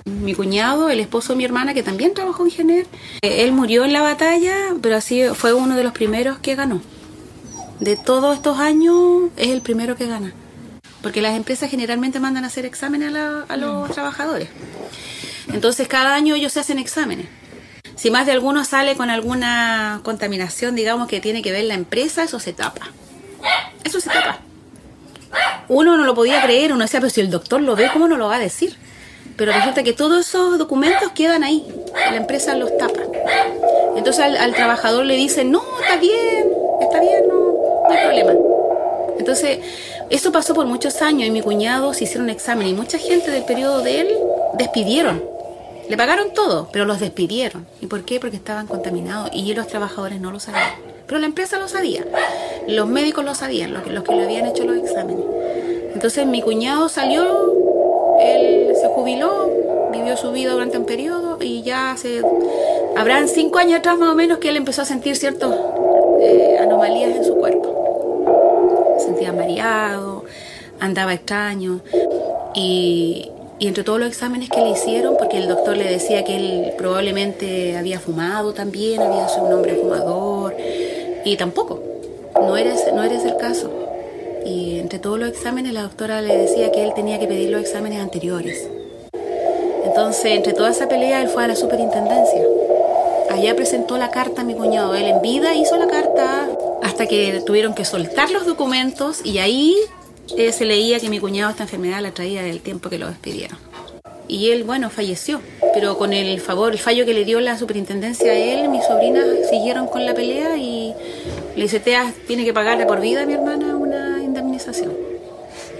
Mi 0.06 0.34
cuñado, 0.34 0.90
el 0.90 1.00
esposo 1.00 1.34
de 1.34 1.38
mi 1.38 1.46
hermana, 1.46 1.74
que 1.74 1.84
también 1.84 2.14
trabajó 2.14 2.44
en 2.44 2.52
Gener, 2.52 2.88
eh, 3.22 3.44
él 3.44 3.52
murió 3.52 3.86
en 3.86 3.94
la 3.94 4.02
batalla, 4.02 4.56
pero 4.82 4.96
así 4.96 5.24
fue 5.36 5.54
uno 5.54 5.76
de 5.76 5.84
los 5.84 5.94
primeros 5.94 6.40
que 6.40 6.56
ganó. 6.56 6.82
De 7.80 7.96
todos 7.96 8.36
estos 8.36 8.60
años 8.60 9.30
es 9.38 9.50
el 9.50 9.62
primero 9.62 9.96
que 9.96 10.08
gana. 10.08 10.34
Porque 11.02 11.22
las 11.22 11.36
empresas 11.36 11.70
generalmente 11.70 12.20
mandan 12.20 12.44
a 12.44 12.48
hacer 12.48 12.66
exámenes 12.66 13.14
a, 13.16 13.56
los 13.56 13.92
trabajadores. 13.92 14.50
Entonces 15.54 15.88
cada 15.88 16.14
año 16.16 16.36
ellos 16.36 16.52
se 16.54 16.60
hacen 16.60 16.80
exámenes. 16.80 17.28
Si 17.96 18.12
más 18.12 18.26
de 18.26 18.34
alguno 18.34 18.66
sale 18.66 18.96
con 18.96 19.10
alguna 19.10 20.02
contaminación, 20.04 20.76
digamos 20.76 21.08
que 21.08 21.22
tiene 21.22 21.42
que 21.42 21.52
ver 21.52 21.66
la 21.66 21.76
empresa, 21.76 22.24
eso 22.24 22.40
se 22.40 22.52
tapa. 22.52 22.92
Eso 23.84 24.02
se 24.02 24.10
tapa 24.10 24.42
uno 25.68 25.98
no 25.98 26.06
lo 26.06 26.16
podía 26.16 26.42
creer, 26.44 26.74
uno 26.74 26.84
decía, 26.84 27.00
pero 27.00 27.10
si 27.10 27.22
el 27.22 27.30
doctor 27.30 27.62
lo 27.62 27.76
ve, 27.76 27.90
¿cómo 27.94 28.08
no 28.08 28.18
lo 28.18 28.28
va 28.28 28.38
a 28.38 28.40
decir? 28.40 28.76
Pero 29.38 29.54
resulta 29.54 29.84
que 29.84 29.94
todos 29.94 30.28
esos 30.28 30.58
documentos 30.58 31.12
quedan 31.14 31.44
ahí, 31.44 31.66
la 31.94 32.18
empresa 32.18 32.56
los 32.56 32.78
tapa. 32.78 33.02
Entonces 33.96 34.24
al, 34.24 34.54
trabajador 34.54 35.06
le 35.06 35.16
dicen, 35.16 35.52
no, 35.52 35.62
está 35.82 35.98
bien, 35.98 36.46
está 36.82 37.00
bien, 37.00 37.28
no, 37.28 37.36
no 37.36 37.90
hay 37.90 37.98
problema. 38.06 38.34
Entonces, 39.18 39.60
eso 40.10 40.32
pasó 40.32 40.54
por 40.54 40.66
muchos 40.66 41.02
años 41.02 41.28
y 41.28 41.32
mi 41.32 41.42
cuñado 41.42 41.94
se 41.94 42.06
hicieron 42.06 42.24
un 42.24 42.30
examen 42.32 42.68
y 42.68 42.74
mucha 42.74 42.98
gente 42.98 43.32
del 43.32 43.44
periodo 43.44 43.82
de 43.82 44.02
él 44.02 44.18
despidieron. 44.58 45.24
Le 45.90 45.98
pagaron 45.98 46.34
todo, 46.34 46.70
pero 46.72 46.86
los 46.86 47.00
despidieron. 47.00 47.68
¿Y 47.82 47.88
por 47.88 48.06
qué? 48.06 48.20
Porque 48.20 48.38
estaban 48.38 48.68
contaminados 48.68 49.30
y 49.34 49.54
los 49.54 49.68
trabajadores 49.68 50.22
no 50.22 50.32
lo 50.32 50.40
sabían. 50.40 50.72
Pero 51.06 51.20
la 51.20 51.26
empresa 51.26 51.58
lo 51.58 51.68
sabía, 51.68 52.06
los 52.70 52.88
médicos 52.88 53.26
lo 53.26 53.36
sabían, 53.36 53.74
los 53.74 53.84
que, 54.04 54.16
le 54.16 54.24
habían 54.24 54.46
hecho 54.46 54.64
los 54.66 54.78
exámenes. 54.78 55.26
Entonces 55.94 56.26
mi 56.26 56.42
cuñado 56.42 56.90
salió 56.90 57.60
él 58.20 58.74
se 58.80 58.88
jubiló, 58.88 59.50
vivió 59.92 60.18
su 60.18 60.32
vida 60.32 60.52
durante 60.52 60.78
un 60.78 60.86
periodo 60.86 61.38
y 61.42 61.62
ya 61.64 61.92
hace, 61.92 62.22
habrán 62.98 63.28
cinco 63.28 63.60
años 63.60 63.80
atrás 63.80 63.98
más 63.98 64.10
o 64.10 64.16
menos 64.16 64.40
que 64.40 64.50
él 64.50 64.58
empezó 64.58 64.82
a 64.82 64.86
sentir 64.86 65.16
ciertas 65.16 65.56
eh, 66.20 66.58
anomalías 66.60 67.16
en 67.16 67.24
su 67.24 67.36
cuerpo. 67.36 68.96
Se 68.98 69.06
Sentía 69.06 69.32
mareado, 69.32 70.26
andaba 70.80 71.14
extraño 71.14 71.80
y, 72.54 73.32
y 73.58 73.68
entre 73.68 73.84
todos 73.84 74.00
los 74.00 74.10
exámenes 74.10 74.50
que 74.50 74.60
le 74.60 74.72
hicieron, 74.72 75.16
porque 75.18 75.38
el 75.38 75.48
doctor 75.48 75.78
le 75.78 75.86
decía 75.86 76.24
que 76.24 76.36
él 76.36 76.74
probablemente 76.78 77.78
había 77.78 78.00
fumado 78.00 78.54
también, 78.54 79.02
había 79.02 79.28
sido 79.30 79.46
un 79.46 79.54
hombre 79.54 79.76
fumador, 79.76 80.56
y 81.26 81.38
tampoco, 81.38 81.82
no 82.42 82.58
era, 82.58 82.74
ese- 82.74 82.92
no 82.92 83.04
era 83.04 83.16
ese 83.16 83.30
el 83.30 83.38
caso. 83.38 83.72
Y 84.46 84.80
entre 84.80 85.00
todos 85.00 85.20
los 85.20 85.30
exámenes 85.30 85.74
la 85.74 85.84
doctora 85.84 86.22
le 86.22 86.36
decía 86.38 86.72
que 86.72 86.84
él 86.84 86.94
tenía 86.96 87.20
que 87.20 87.28
pedir 87.28 87.50
los 87.50 87.62
exámenes 87.62 88.00
anteriores. 88.02 88.68
Entonces, 89.86 90.26
entre 90.34 90.54
toda 90.54 90.70
esa 90.72 90.88
pelea, 90.88 91.22
él 91.22 91.30
fue 91.30 91.44
a 91.44 91.48
la 91.48 91.56
superintendencia. 91.56 92.42
Allá 93.30 93.56
presentó 93.56 93.98
la 93.98 94.12
carta 94.12 94.42
a 94.42 94.44
mi 94.44 94.54
cuñado. 94.56 94.96
Él 94.96 95.06
en 95.06 95.22
vida 95.22 95.56
hizo 95.56 95.78
la 95.78 95.88
carta 95.88 96.48
hasta 96.82 97.06
que 97.06 97.42
tuvieron 97.46 97.74
que 97.74 97.86
soltar 97.86 98.32
los 98.32 98.46
documentos 98.46 99.22
y 99.26 99.38
ahí 99.40 99.76
eh, 100.38 100.52
se 100.52 100.66
leía 100.66 101.00
que 101.00 101.10
mi 101.10 101.20
cuñado 101.20 101.52
esta 101.52 101.64
enfermedad 101.64 102.02
la 102.02 102.12
traía 102.12 102.42
del 102.42 102.62
tiempo 102.62 102.90
que 102.90 102.98
lo 102.98 103.08
despidieron. 103.08 103.58
Y 104.28 104.52
él, 104.52 104.64
bueno, 104.64 104.90
falleció. 104.90 105.42
Pero 105.74 105.98
con 105.98 106.14
el 106.14 106.40
favor, 106.40 106.72
el 106.72 106.80
fallo 106.80 107.06
que 107.06 107.14
le 107.14 107.26
dio 107.26 107.40
la 107.40 107.58
superintendencia 107.58 108.32
a 108.32 108.36
él, 108.36 108.70
mis 108.70 108.86
sobrinas 108.86 109.26
siguieron 109.50 109.88
con 109.88 110.06
la 110.06 110.14
pelea 110.14 110.56
y 110.58 110.94
Tea, 111.68 112.14
tiene 112.28 112.46
que 112.46 112.54
pagarle 112.54 112.86
por 112.86 113.02
vida 113.02 113.24
a 113.24 113.26
mi 113.26 113.34
hermana 113.34 113.76
una 113.76 114.24
indemnización. 114.24 114.94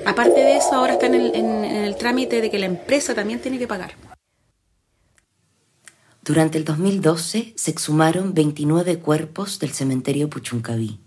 Aparte 0.06 0.40
de 0.40 0.58
eso, 0.58 0.74
ahora 0.74 0.94
está 0.94 1.06
en 1.06 1.16
el, 1.16 1.36
en 1.36 1.64
el 1.64 1.96
trámite 1.96 2.42
de 2.42 2.50
que 2.50 2.60
la 2.60 2.66
empresa 2.66 3.16
también 3.16 3.40
tiene 3.40 3.58
que 3.58 3.68
pagar. 3.68 3.94
Durante 6.24 6.58
el 6.58 6.66
2012 6.66 7.54
se 7.56 7.72
exhumaron 7.72 8.34
29 8.34 9.00
cuerpos 9.00 9.58
del 9.60 9.72
cementerio 9.72 10.30
Puchuncaví, 10.30 11.00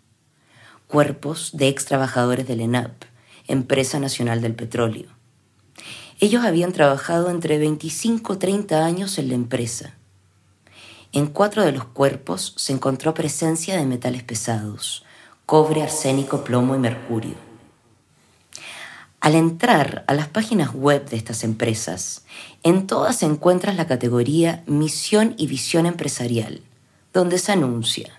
cuerpos 0.89 1.51
de 1.53 1.69
ex 1.69 1.85
trabajadores 1.85 2.49
del 2.49 2.61
ENAP, 2.61 3.05
Empresa 3.47 4.01
Nacional 4.01 4.41
del 4.41 4.55
Petróleo. 4.55 5.11
Ellos 6.19 6.45
habían 6.45 6.73
trabajado 6.73 7.31
entre 7.31 7.59
25 7.59 8.35
y 8.35 8.37
30 8.37 8.85
años 8.85 9.19
en 9.19 9.29
la 9.29 9.35
empresa. 9.35 9.97
En 11.15 11.27
cuatro 11.27 11.63
de 11.63 11.73
los 11.73 11.85
cuerpos 11.85 12.55
se 12.57 12.73
encontró 12.73 13.13
presencia 13.13 13.77
de 13.77 13.85
metales 13.85 14.23
pesados, 14.23 15.05
cobre, 15.45 15.83
arsénico, 15.83 16.43
plomo 16.43 16.75
y 16.75 16.79
mercurio. 16.79 17.35
Al 19.21 19.35
entrar 19.35 20.05
a 20.09 20.15
las 20.15 20.29
páginas 20.29 20.73
web 20.73 21.07
de 21.11 21.19
estas 21.19 21.45
empresas, 21.45 22.25
en 22.63 22.87
todas 22.87 23.23
encuentras 23.23 23.77
la 23.77 23.87
categoría 23.87 24.65
Misión 24.67 25.35
y 25.37 25.49
Visión 25.49 25.85
Empresarial, 25.85 26.63
donde 27.13 27.37
se 27.37 27.53
anuncia. 27.53 28.11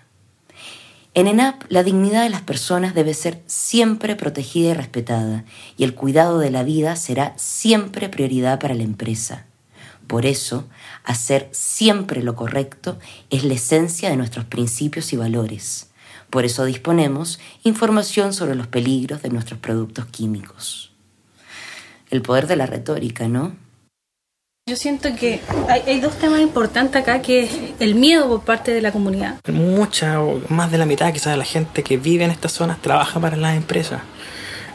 En 1.14 1.26
ENAP, 1.26 1.64
la 1.70 1.82
dignidad 1.82 2.22
de 2.22 2.30
las 2.30 2.42
personas 2.42 2.94
debe 2.94 3.14
ser 3.14 3.42
siempre 3.46 4.14
protegida 4.14 4.70
y 4.70 4.74
respetada, 4.74 5.44
y 5.76 5.82
el 5.82 5.96
cuidado 5.96 6.38
de 6.38 6.52
la 6.52 6.62
vida 6.62 6.94
será 6.94 7.34
siempre 7.36 8.08
prioridad 8.08 8.60
para 8.60 8.74
la 8.74 8.84
empresa. 8.84 9.46
Por 10.06 10.26
eso, 10.26 10.68
hacer 11.04 11.48
siempre 11.52 12.22
lo 12.22 12.36
correcto 12.36 12.98
es 13.30 13.44
la 13.44 13.54
esencia 13.54 14.10
de 14.10 14.16
nuestros 14.16 14.44
principios 14.44 15.12
y 15.12 15.16
valores. 15.16 15.90
Por 16.30 16.44
eso 16.44 16.64
disponemos 16.64 17.38
información 17.62 18.32
sobre 18.32 18.54
los 18.54 18.66
peligros 18.66 19.22
de 19.22 19.30
nuestros 19.30 19.58
productos 19.60 20.06
químicos. 20.06 20.92
El 22.10 22.22
poder 22.22 22.46
de 22.46 22.56
la 22.56 22.66
retórica, 22.66 23.28
¿no? 23.28 23.56
Yo 24.66 24.76
siento 24.76 25.14
que 25.14 25.40
hay, 25.68 25.82
hay 25.86 26.00
dos 26.00 26.18
temas 26.18 26.40
importantes 26.40 27.02
acá, 27.02 27.20
que 27.20 27.44
es 27.44 27.50
el 27.80 27.94
miedo 27.94 28.28
por 28.28 28.44
parte 28.44 28.72
de 28.72 28.80
la 28.80 28.92
comunidad. 28.92 29.38
Mucha 29.52 30.22
o 30.22 30.40
más 30.48 30.70
de 30.70 30.78
la 30.78 30.86
mitad 30.86 31.12
quizás 31.12 31.34
de 31.34 31.36
la 31.36 31.44
gente 31.44 31.82
que 31.82 31.98
vive 31.98 32.24
en 32.24 32.30
estas 32.30 32.52
zonas 32.52 32.80
trabaja 32.80 33.20
para 33.20 33.36
las 33.36 33.56
empresas. 33.56 34.00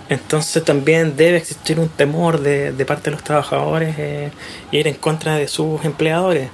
Entonces 0.10 0.66
también 0.66 1.16
debe 1.16 1.38
existir 1.38 1.80
un 1.80 1.88
temor 1.88 2.42
de, 2.42 2.74
parte 2.86 3.06
de 3.06 3.12
los 3.12 3.24
trabajadores 3.24 3.96
eh, 4.00 4.32
ir 4.72 4.88
en 4.88 4.96
contra 4.96 5.36
de 5.36 5.48
sus 5.48 5.86
empleadores. 5.86 6.50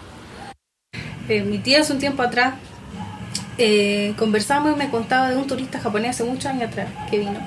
Eh, 1.30 1.42
mi 1.42 1.58
tía 1.60 1.80
hace 1.80 1.94
un 1.94 2.00
tiempo 2.00 2.22
atrás 2.22 2.56
eh, 3.58 4.14
conversamos 4.18 4.74
y 4.74 4.76
me 4.76 4.90
contaba 4.90 5.30
de 5.30 5.38
un 5.38 5.48
turista 5.48 5.80
japonés 5.80 6.12
hace 6.12 6.26
muchos 6.26 6.48
años 6.48 6.70
atrás 6.70 6.90
que 7.10 7.20
vino. 7.20 7.40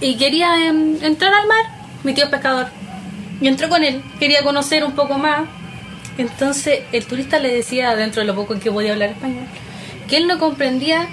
Y 0.00 0.16
quería 0.16 0.66
em, 0.66 0.96
entrar 1.02 1.34
al 1.34 1.46
mar, 1.46 1.64
mi 2.02 2.14
tío 2.14 2.24
es 2.24 2.30
pescador. 2.30 2.66
Y 3.42 3.48
entró 3.48 3.68
con 3.68 3.84
él, 3.84 4.02
quería 4.18 4.42
conocer 4.42 4.84
un 4.84 4.92
poco 4.92 5.18
más. 5.18 5.48
Entonces 6.16 6.80
el 6.92 7.04
turista 7.04 7.38
le 7.38 7.54
decía, 7.54 7.94
dentro 7.94 8.22
de 8.22 8.26
lo 8.26 8.34
poco 8.34 8.54
en 8.54 8.60
que 8.60 8.72
podía 8.72 8.92
hablar 8.92 9.10
español, 9.10 9.44
que 10.08 10.16
él 10.16 10.26
no 10.26 10.38
comprendía 10.38 11.08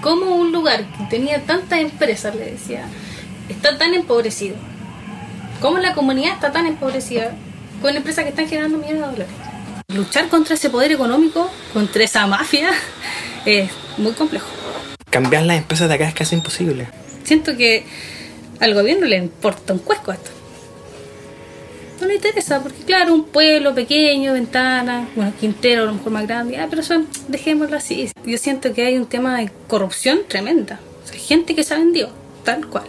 cómo 0.00 0.36
un 0.36 0.52
lugar 0.52 0.84
que 0.96 1.04
tenía 1.04 1.42
tantas 1.42 1.80
empresas, 1.80 2.34
le 2.34 2.52
decía, 2.52 2.86
está 3.48 3.76
tan 3.78 3.94
empobrecido. 3.94 4.56
Cómo 5.60 5.78
la 5.78 5.94
comunidad 5.94 6.34
está 6.34 6.52
tan 6.52 6.66
empobrecida 6.66 7.34
con 7.82 7.96
empresas 7.96 8.24
que 8.24 8.30
están 8.30 8.48
generando 8.48 8.78
millones 8.78 9.02
de 9.02 9.06
dólares. 9.06 9.34
Luchar 9.88 10.28
contra 10.28 10.54
ese 10.54 10.70
poder 10.70 10.92
económico, 10.92 11.50
contra 11.72 12.04
esa 12.04 12.26
mafia, 12.26 12.70
es 13.46 13.70
muy 13.96 14.12
complejo. 14.12 14.46
Cambiar 15.10 15.44
las 15.44 15.58
empresas 15.58 15.88
de 15.88 15.94
acá 15.94 16.08
es 16.08 16.14
casi 16.14 16.36
imposible. 16.36 16.88
Siento 17.24 17.56
que 17.56 17.84
al 18.60 18.74
gobierno 18.74 19.06
le 19.06 19.16
importa 19.16 19.72
un 19.72 19.78
cuesco 19.78 20.12
esto. 20.12 20.30
No 22.00 22.06
le 22.06 22.14
interesa, 22.14 22.62
porque 22.62 22.82
claro, 22.84 23.12
un 23.12 23.24
pueblo 23.24 23.74
pequeño, 23.74 24.32
ventana, 24.32 25.08
bueno, 25.16 25.32
Quintero 25.38 25.82
a 25.82 25.86
lo 25.86 25.94
mejor 25.94 26.12
más 26.12 26.26
grande, 26.26 26.56
ah, 26.56 26.66
pero 26.70 26.82
eso 26.82 27.02
dejémoslo 27.26 27.76
así. 27.76 28.10
Yo 28.24 28.38
siento 28.38 28.72
que 28.72 28.86
hay 28.86 28.96
un 28.96 29.06
tema 29.06 29.38
de 29.38 29.50
corrupción 29.66 30.20
tremenda. 30.28 30.80
O 31.04 31.12
gente 31.12 31.54
que 31.54 31.64
se 31.64 31.74
ha 31.74 31.78
vendido, 31.78 32.10
tal 32.44 32.68
cual. 32.68 32.88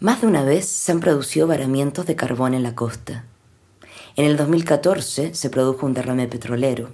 Más 0.00 0.20
de 0.20 0.26
una 0.26 0.44
vez 0.44 0.68
se 0.68 0.92
han 0.92 1.00
producido 1.00 1.46
varamientos 1.46 2.06
de 2.06 2.14
carbón 2.14 2.54
en 2.54 2.62
la 2.62 2.74
costa. 2.74 3.24
En 4.16 4.24
el 4.24 4.36
2014 4.36 5.34
se 5.34 5.50
produjo 5.50 5.86
un 5.86 5.94
derrame 5.94 6.28
petrolero. 6.28 6.90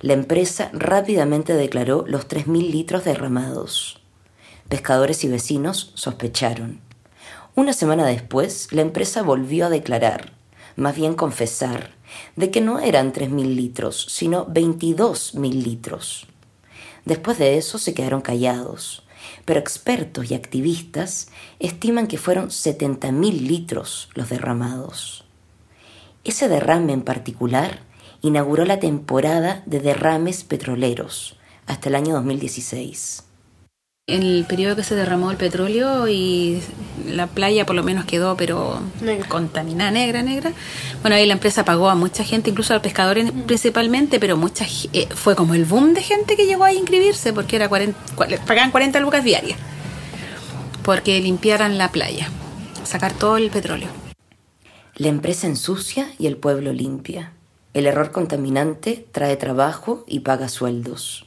La 0.00 0.14
empresa 0.14 0.70
rápidamente 0.72 1.54
declaró 1.54 2.04
los 2.06 2.28
3.000 2.28 2.70
litros 2.70 3.04
derramados. 3.04 4.00
Pescadores 4.68 5.22
y 5.24 5.28
vecinos 5.28 5.92
sospecharon. 5.94 6.80
Una 7.54 7.74
semana 7.74 8.06
después, 8.06 8.68
la 8.72 8.80
empresa 8.80 9.22
volvió 9.22 9.66
a 9.66 9.70
declarar, 9.70 10.32
más 10.74 10.96
bien 10.96 11.12
confesar, 11.12 11.90
de 12.34 12.50
que 12.50 12.62
no 12.62 12.78
eran 12.78 13.12
3.000 13.12 13.54
litros, 13.54 14.06
sino 14.08 14.46
22.000 14.46 15.62
litros. 15.62 16.26
Después 17.04 17.36
de 17.38 17.58
eso 17.58 17.76
se 17.76 17.92
quedaron 17.92 18.22
callados, 18.22 19.02
pero 19.44 19.60
expertos 19.60 20.30
y 20.30 20.34
activistas 20.34 21.28
estiman 21.58 22.06
que 22.06 22.16
fueron 22.16 22.48
70.000 22.48 23.40
litros 23.40 24.08
los 24.14 24.30
derramados. 24.30 25.24
Ese 26.24 26.48
derrame 26.48 26.94
en 26.94 27.02
particular 27.02 27.80
inauguró 28.22 28.64
la 28.64 28.80
temporada 28.80 29.62
de 29.66 29.80
derrames 29.80 30.42
petroleros 30.42 31.36
hasta 31.66 31.90
el 31.90 31.96
año 31.96 32.14
2016. 32.14 33.24
En 34.08 34.24
el 34.24 34.44
periodo 34.48 34.74
que 34.74 34.82
se 34.82 34.96
derramó 34.96 35.30
el 35.30 35.36
petróleo 35.36 36.08
y 36.08 36.60
la 37.06 37.28
playa 37.28 37.64
por 37.64 37.76
lo 37.76 37.84
menos 37.84 38.04
quedó 38.04 38.36
pero 38.36 38.80
contaminada, 39.28 39.92
negra, 39.92 40.22
negra. 40.22 40.50
Bueno, 41.02 41.14
ahí 41.14 41.24
la 41.24 41.34
empresa 41.34 41.64
pagó 41.64 41.88
a 41.88 41.94
mucha 41.94 42.24
gente, 42.24 42.50
incluso 42.50 42.72
a 42.72 42.76
los 42.76 42.82
pescadores 42.82 43.30
principalmente, 43.46 44.18
pero 44.18 44.36
mucha 44.36 44.66
eh, 44.92 45.06
fue 45.14 45.36
como 45.36 45.54
el 45.54 45.64
boom 45.64 45.94
de 45.94 46.02
gente 46.02 46.36
que 46.36 46.46
llegó 46.46 46.64
a 46.64 46.72
inscribirse 46.72 47.32
porque 47.32 47.54
era 47.54 47.68
40, 47.68 47.96
cua- 48.16 48.40
pagaban 48.44 48.72
40 48.72 48.98
lucas 48.98 49.22
diarias 49.22 49.56
porque 50.82 51.20
limpiaran 51.20 51.78
la 51.78 51.92
playa, 51.92 52.28
sacar 52.82 53.12
todo 53.12 53.36
el 53.36 53.50
petróleo. 53.50 53.88
La 54.96 55.06
empresa 55.08 55.46
ensucia 55.46 56.08
y 56.18 56.26
el 56.26 56.36
pueblo 56.36 56.72
limpia. 56.72 57.34
El 57.72 57.86
error 57.86 58.10
contaminante 58.10 59.06
trae 59.12 59.36
trabajo 59.36 60.02
y 60.08 60.20
paga 60.20 60.48
sueldos. 60.48 61.24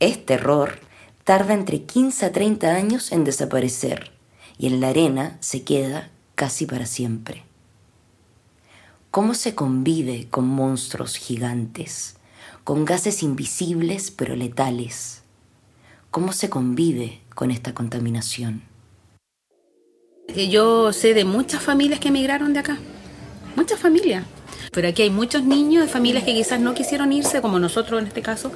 Este 0.00 0.34
error 0.34 0.80
tarda 1.28 1.52
entre 1.52 1.82
15 1.82 2.24
a 2.24 2.32
30 2.32 2.74
años 2.74 3.12
en 3.12 3.22
desaparecer 3.22 4.12
y 4.56 4.66
en 4.66 4.80
la 4.80 4.88
arena 4.88 5.36
se 5.40 5.62
queda 5.62 6.08
casi 6.34 6.64
para 6.64 6.86
siempre. 6.86 7.44
¿Cómo 9.10 9.34
se 9.34 9.54
convive 9.54 10.28
con 10.30 10.48
monstruos 10.48 11.16
gigantes, 11.16 12.16
con 12.64 12.86
gases 12.86 13.22
invisibles 13.22 14.10
pero 14.10 14.36
letales? 14.36 15.20
¿Cómo 16.10 16.32
se 16.32 16.48
convive 16.48 17.20
con 17.34 17.50
esta 17.50 17.74
contaminación? 17.74 18.62
Yo 20.34 20.94
sé 20.94 21.12
de 21.12 21.26
muchas 21.26 21.62
familias 21.62 22.00
que 22.00 22.08
emigraron 22.08 22.54
de 22.54 22.60
acá, 22.60 22.78
muchas 23.54 23.78
familias. 23.78 24.24
Pero 24.72 24.88
aquí 24.88 25.02
hay 25.02 25.10
muchos 25.10 25.42
niños 25.44 25.84
de 25.84 25.90
familias 25.90 26.24
que 26.24 26.32
quizás 26.32 26.58
no 26.58 26.72
quisieron 26.72 27.12
irse, 27.12 27.42
como 27.42 27.58
nosotros 27.58 28.00
en 28.00 28.08
este 28.08 28.22
caso, 28.22 28.50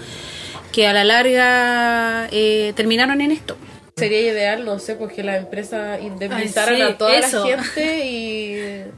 que 0.72 0.86
a 0.86 0.92
la 0.92 1.04
larga 1.04 2.28
eh, 2.32 2.72
terminaron 2.74 3.20
en 3.20 3.30
esto. 3.30 3.56
Sería 3.96 4.20
ideal, 4.20 4.64
no 4.64 4.78
sé, 4.78 4.94
porque 4.94 5.22
las 5.22 5.36
empresas 5.36 6.00
indemnizaran 6.02 6.76
sí, 6.76 6.82
a 6.82 6.96
toda 6.98 7.14
eso. 7.14 7.46
la 7.46 7.62
gente 7.62 8.06
y 8.06 8.54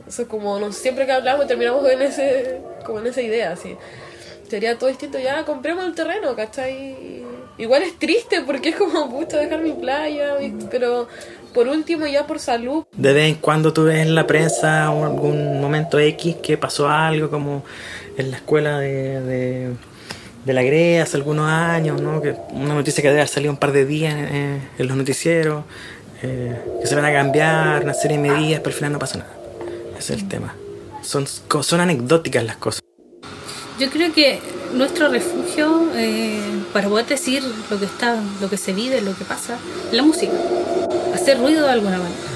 eso 0.06 0.22
es 0.22 0.28
como 0.28 0.58
no, 0.60 0.72
siempre 0.72 1.04
que 1.04 1.12
hablamos 1.12 1.48
terminamos 1.48 1.84
en 1.90 2.02
ese, 2.02 2.60
como 2.86 3.00
en 3.00 3.08
esa 3.08 3.20
idea, 3.20 3.52
así. 3.52 3.76
Sería 4.48 4.78
todo 4.78 4.88
distinto, 4.88 5.18
ya 5.18 5.44
compremos 5.44 5.84
el 5.84 5.94
terreno, 5.94 6.36
¿cachai? 6.36 7.24
Igual 7.58 7.82
es 7.82 7.98
triste 7.98 8.42
porque 8.42 8.70
es 8.70 8.76
como, 8.76 9.10
pucha, 9.10 9.38
dejar 9.38 9.60
mi 9.60 9.72
playa, 9.72 10.36
pero 10.70 11.08
por 11.52 11.68
último 11.68 12.06
ya 12.06 12.26
por 12.26 12.38
salud, 12.38 12.84
De 12.92 13.12
vez 13.12 13.28
en 13.30 13.36
cuando 13.36 13.72
tú 13.72 13.84
ves 13.84 13.98
en 13.98 14.14
la 14.14 14.26
prensa 14.26 14.88
algún 14.88 15.60
momento 15.60 15.98
X 15.98 16.36
que 16.42 16.56
pasó 16.56 16.88
algo 16.88 17.30
como 17.30 17.64
en 18.16 18.30
la 18.30 18.36
escuela 18.36 18.78
de, 18.78 19.20
de, 19.20 19.70
de 20.44 20.52
la 20.52 20.62
GRE 20.62 21.00
hace 21.00 21.16
algunos 21.16 21.48
años, 21.50 22.00
¿no? 22.00 22.20
Que 22.20 22.36
una 22.52 22.74
noticia 22.74 23.02
que 23.02 23.08
debe 23.08 23.26
salido 23.26 23.52
un 23.52 23.58
par 23.58 23.72
de 23.72 23.86
días 23.86 24.14
eh, 24.16 24.60
en 24.78 24.88
los 24.88 24.96
noticieros, 24.96 25.64
eh, 26.22 26.56
que 26.80 26.86
se 26.86 26.94
van 26.94 27.04
a 27.04 27.12
cambiar 27.12 27.82
una 27.84 27.94
serie 27.94 28.18
de 28.18 28.28
medidas, 28.28 28.60
pero 28.60 28.72
al 28.72 28.76
final 28.76 28.92
no 28.92 28.98
pasó 28.98 29.18
nada. 29.18 29.32
Ese 29.98 30.14
es 30.14 30.22
el 30.22 30.28
tema. 30.28 30.54
Son, 31.02 31.26
son 31.26 31.80
anecdóticas 31.80 32.44
las 32.44 32.56
cosas. 32.56 32.80
Yo 33.78 33.90
creo 33.90 34.12
que 34.12 34.40
nuestro 34.74 35.08
refugio 35.08 35.88
eh, 35.94 36.40
para 36.72 36.88
poder 36.88 37.06
decir 37.06 37.42
lo 37.70 37.78
que 37.78 37.86
está, 37.86 38.16
lo 38.40 38.48
que 38.48 38.56
se 38.56 38.72
vive, 38.72 39.00
lo 39.00 39.16
que 39.16 39.24
pasa, 39.24 39.58
la 39.92 40.02
música. 40.02 40.32
Hacer 41.14 41.38
ruido 41.38 41.64
de 41.64 41.72
alguna 41.72 41.98
manera. 41.98 42.33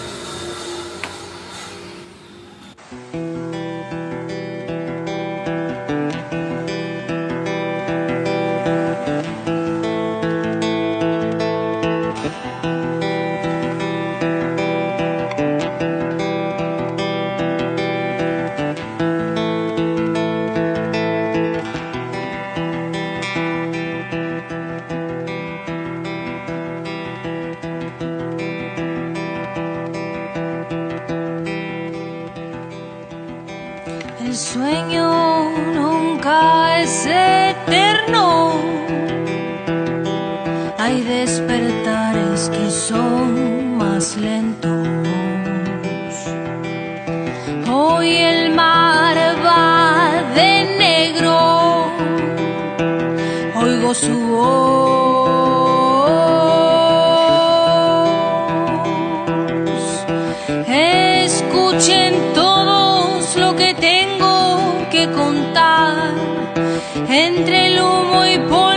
Entre 67.10 67.68
el 67.68 67.80
humo 67.80 68.26
y 68.26 68.36
polvo, 68.36 68.67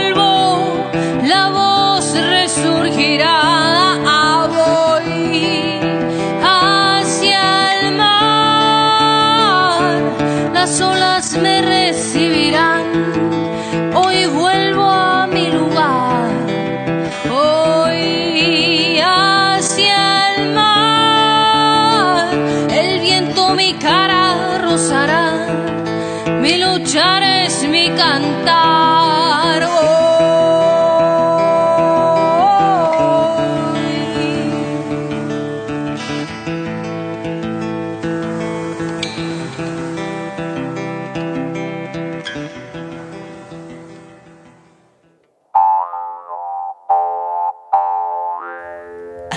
cantar. 28.02 28.52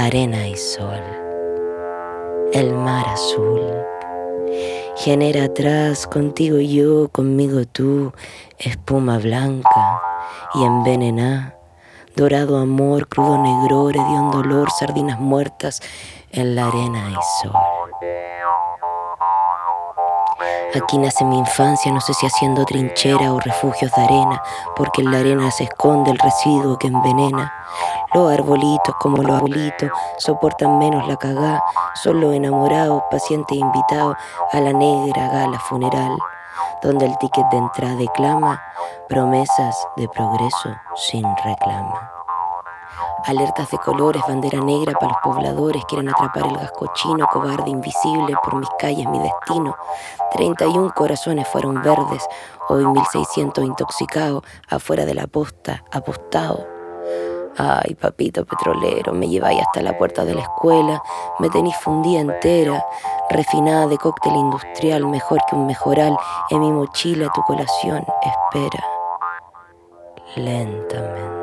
arena 0.05 0.47
y 0.47 0.55
sol, 0.55 1.01
el 2.53 2.73
mar 2.73 3.07
azul. 3.07 3.74
Genera 5.05 5.43
atrás, 5.43 6.07
contigo 6.07 6.57
yo, 6.57 7.09
conmigo 7.09 7.63
tú, 7.65 8.11
espuma 8.57 9.19
blanca 9.19 10.01
y 10.55 10.63
envenena, 10.63 11.53
dorado 12.15 12.57
amor, 12.57 13.07
crudo 13.07 13.37
negror, 13.37 13.95
hediondo 13.95 14.37
dolor, 14.37 14.71
sardinas 14.71 15.19
muertas 15.19 15.83
en 16.31 16.55
la 16.55 16.69
arena 16.69 17.11
y 17.11 17.43
sol. 17.43 17.53
Aquí 20.75 20.97
nace 20.97 21.23
mi 21.23 21.37
infancia, 21.37 21.89
no 21.89 22.01
sé 22.01 22.13
si 22.13 22.25
haciendo 22.25 22.65
trinchera 22.65 23.31
o 23.31 23.39
refugios 23.39 23.89
de 23.93 24.01
arena, 24.01 24.43
porque 24.75 25.01
en 25.01 25.09
la 25.09 25.19
arena 25.19 25.49
se 25.49 25.63
esconde 25.63 26.11
el 26.11 26.19
residuo 26.19 26.77
que 26.77 26.87
envenena. 26.87 27.53
Los 28.13 28.29
arbolitos, 28.29 28.93
como 28.99 29.23
los 29.23 29.37
abuelitos, 29.37 29.89
soportan 30.17 30.77
menos 30.77 31.07
la 31.07 31.15
cagá, 31.15 31.63
son 32.03 32.19
los 32.19 32.33
enamorados, 32.33 33.03
pacientes 33.09 33.57
invitados 33.57 34.17
a 34.51 34.59
la 34.59 34.73
negra 34.73 35.29
gala 35.29 35.59
funeral, 35.59 36.17
donde 36.83 37.05
el 37.05 37.17
ticket 37.19 37.49
de 37.51 37.57
entrada 37.57 37.95
declama 37.95 38.61
promesas 39.07 39.77
de 39.95 40.09
progreso 40.09 40.75
sin 40.95 41.23
reclama. 41.37 42.24
Alertas 43.25 43.71
de 43.71 43.79
colores, 43.79 44.21
bandera 44.27 44.59
negra 44.59 44.93
para 44.93 45.13
los 45.13 45.21
pobladores, 45.23 45.83
quieren 45.85 46.09
atrapar 46.09 46.45
el 46.45 46.57
gas 46.57 46.71
cochino, 46.71 47.25
cobarde, 47.25 47.71
invisible, 47.71 48.35
por 48.43 48.55
mis 48.55 48.69
calles, 48.77 49.07
mi 49.07 49.17
destino. 49.17 49.75
31 50.31 50.93
corazones 50.93 51.47
fueron 51.47 51.81
verdes, 51.81 52.23
hoy 52.69 52.85
1600 52.85 53.65
intoxicados, 53.65 54.43
afuera 54.69 55.05
de 55.05 55.15
la 55.15 55.25
posta, 55.25 55.83
apostado. 55.91 56.67
Ay, 57.57 57.95
papito 57.95 58.45
petrolero, 58.45 59.11
me 59.13 59.27
lleváis 59.27 59.59
hasta 59.61 59.81
la 59.81 59.97
puerta 59.97 60.23
de 60.23 60.35
la 60.35 60.41
escuela, 60.41 61.01
me 61.39 61.49
tenéis 61.49 61.77
fundida 61.77 62.19
entera, 62.19 62.85
refinada 63.31 63.87
de 63.87 63.97
cóctel 63.97 64.35
industrial, 64.35 65.07
mejor 65.07 65.39
que 65.49 65.55
un 65.55 65.65
mejoral, 65.65 66.15
en 66.51 66.59
mi 66.59 66.71
mochila 66.71 67.31
tu 67.33 67.41
colación 67.41 68.05
espera. 68.21 68.83
Lentamente, 70.35 71.34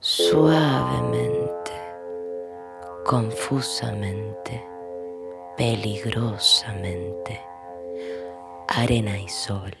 suavemente, 0.00 1.72
confusamente, 3.04 4.66
peligrosamente, 5.58 7.38
arena 8.66 9.18
y 9.18 9.28
sol, 9.28 9.76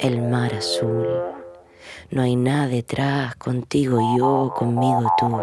el 0.00 0.20
mar 0.20 0.52
azul. 0.52 1.06
No 2.10 2.22
hay 2.22 2.34
nada 2.34 2.66
detrás, 2.66 3.36
contigo 3.36 4.00
yo, 4.18 4.52
conmigo 4.56 5.12
tú. 5.16 5.40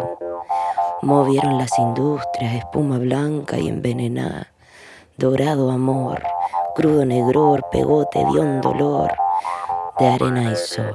Movieron 1.00 1.56
las 1.56 1.78
industrias, 1.78 2.56
espuma 2.56 2.98
blanca 2.98 3.56
y 3.56 3.68
envenenada, 3.68 4.52
dorado 5.16 5.70
amor, 5.70 6.22
crudo 6.74 7.06
negror, 7.06 7.64
pegote 7.72 8.18
un 8.18 8.60
dolor, 8.60 9.14
de 9.98 10.08
arena 10.08 10.52
y 10.52 10.56
sol, 10.56 10.92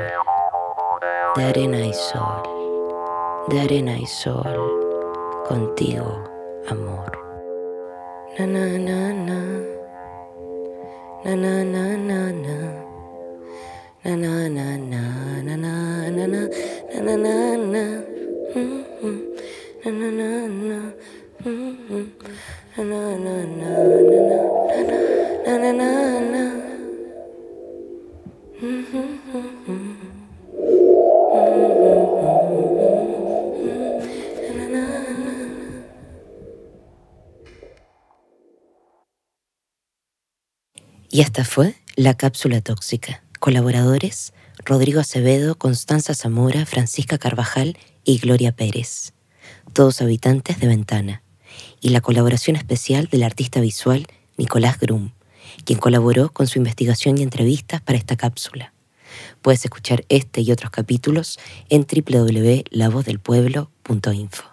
de 1.35 1.43
arena 1.43 1.85
y 1.85 1.93
sol, 1.93 2.43
de 3.49 3.59
arena 3.59 3.97
y 3.97 4.05
sol, 4.05 4.55
contigo 5.47 6.23
amor. 6.67 7.11
Na 8.37 8.45
na 8.45 8.65
na 8.77 9.13
na, 9.13 9.39
na 11.23 11.35
na 11.35 11.63
na 11.63 11.97
na 11.97 12.31
na. 12.31 12.57
Na 14.03 14.15
na 14.15 14.49
na 14.49 14.77
na 14.77 15.03
na 15.43 15.55
na 15.55 16.09
na 16.09 16.17
na 16.17 16.25
na 16.25 16.45
na 17.01 17.15
na 17.15 17.57
na 17.57 17.83
Mhm. 18.55 19.17
na 19.85 19.91
na 19.91 20.07
na 20.09 20.29
na 20.47 20.79
Mhm. 21.45 22.11
na 22.77 22.87
na 23.23 23.35
na 23.45 23.71
na 25.45 25.71
na 25.71 25.89
na 26.31 26.43
Y 41.13 41.19
esta 41.19 41.43
fue 41.43 41.75
La 41.97 42.15
Cápsula 42.15 42.61
Tóxica. 42.61 43.21
Colaboradores, 43.41 44.31
Rodrigo 44.63 45.01
Acevedo, 45.01 45.55
Constanza 45.55 46.15
Zamora, 46.15 46.65
Francisca 46.65 47.17
Carvajal 47.17 47.77
y 48.05 48.19
Gloria 48.19 48.55
Pérez. 48.55 49.11
Todos 49.73 50.01
habitantes 50.01 50.61
de 50.61 50.67
Ventana. 50.67 51.21
Y 51.81 51.89
la 51.89 51.99
colaboración 51.99 52.55
especial 52.55 53.09
del 53.11 53.23
artista 53.23 53.59
visual 53.59 54.07
Nicolás 54.37 54.79
Grum, 54.79 55.11
quien 55.65 55.79
colaboró 55.79 56.31
con 56.31 56.47
su 56.47 56.59
investigación 56.59 57.17
y 57.17 57.23
entrevistas 57.23 57.81
para 57.81 57.97
esta 57.97 58.15
cápsula. 58.15 58.73
Puedes 59.41 59.65
escuchar 59.65 60.05
este 60.07 60.39
y 60.39 60.53
otros 60.53 60.71
capítulos 60.71 61.39
en 61.67 61.85
www.lavozdelpueblo.info. 61.85 64.50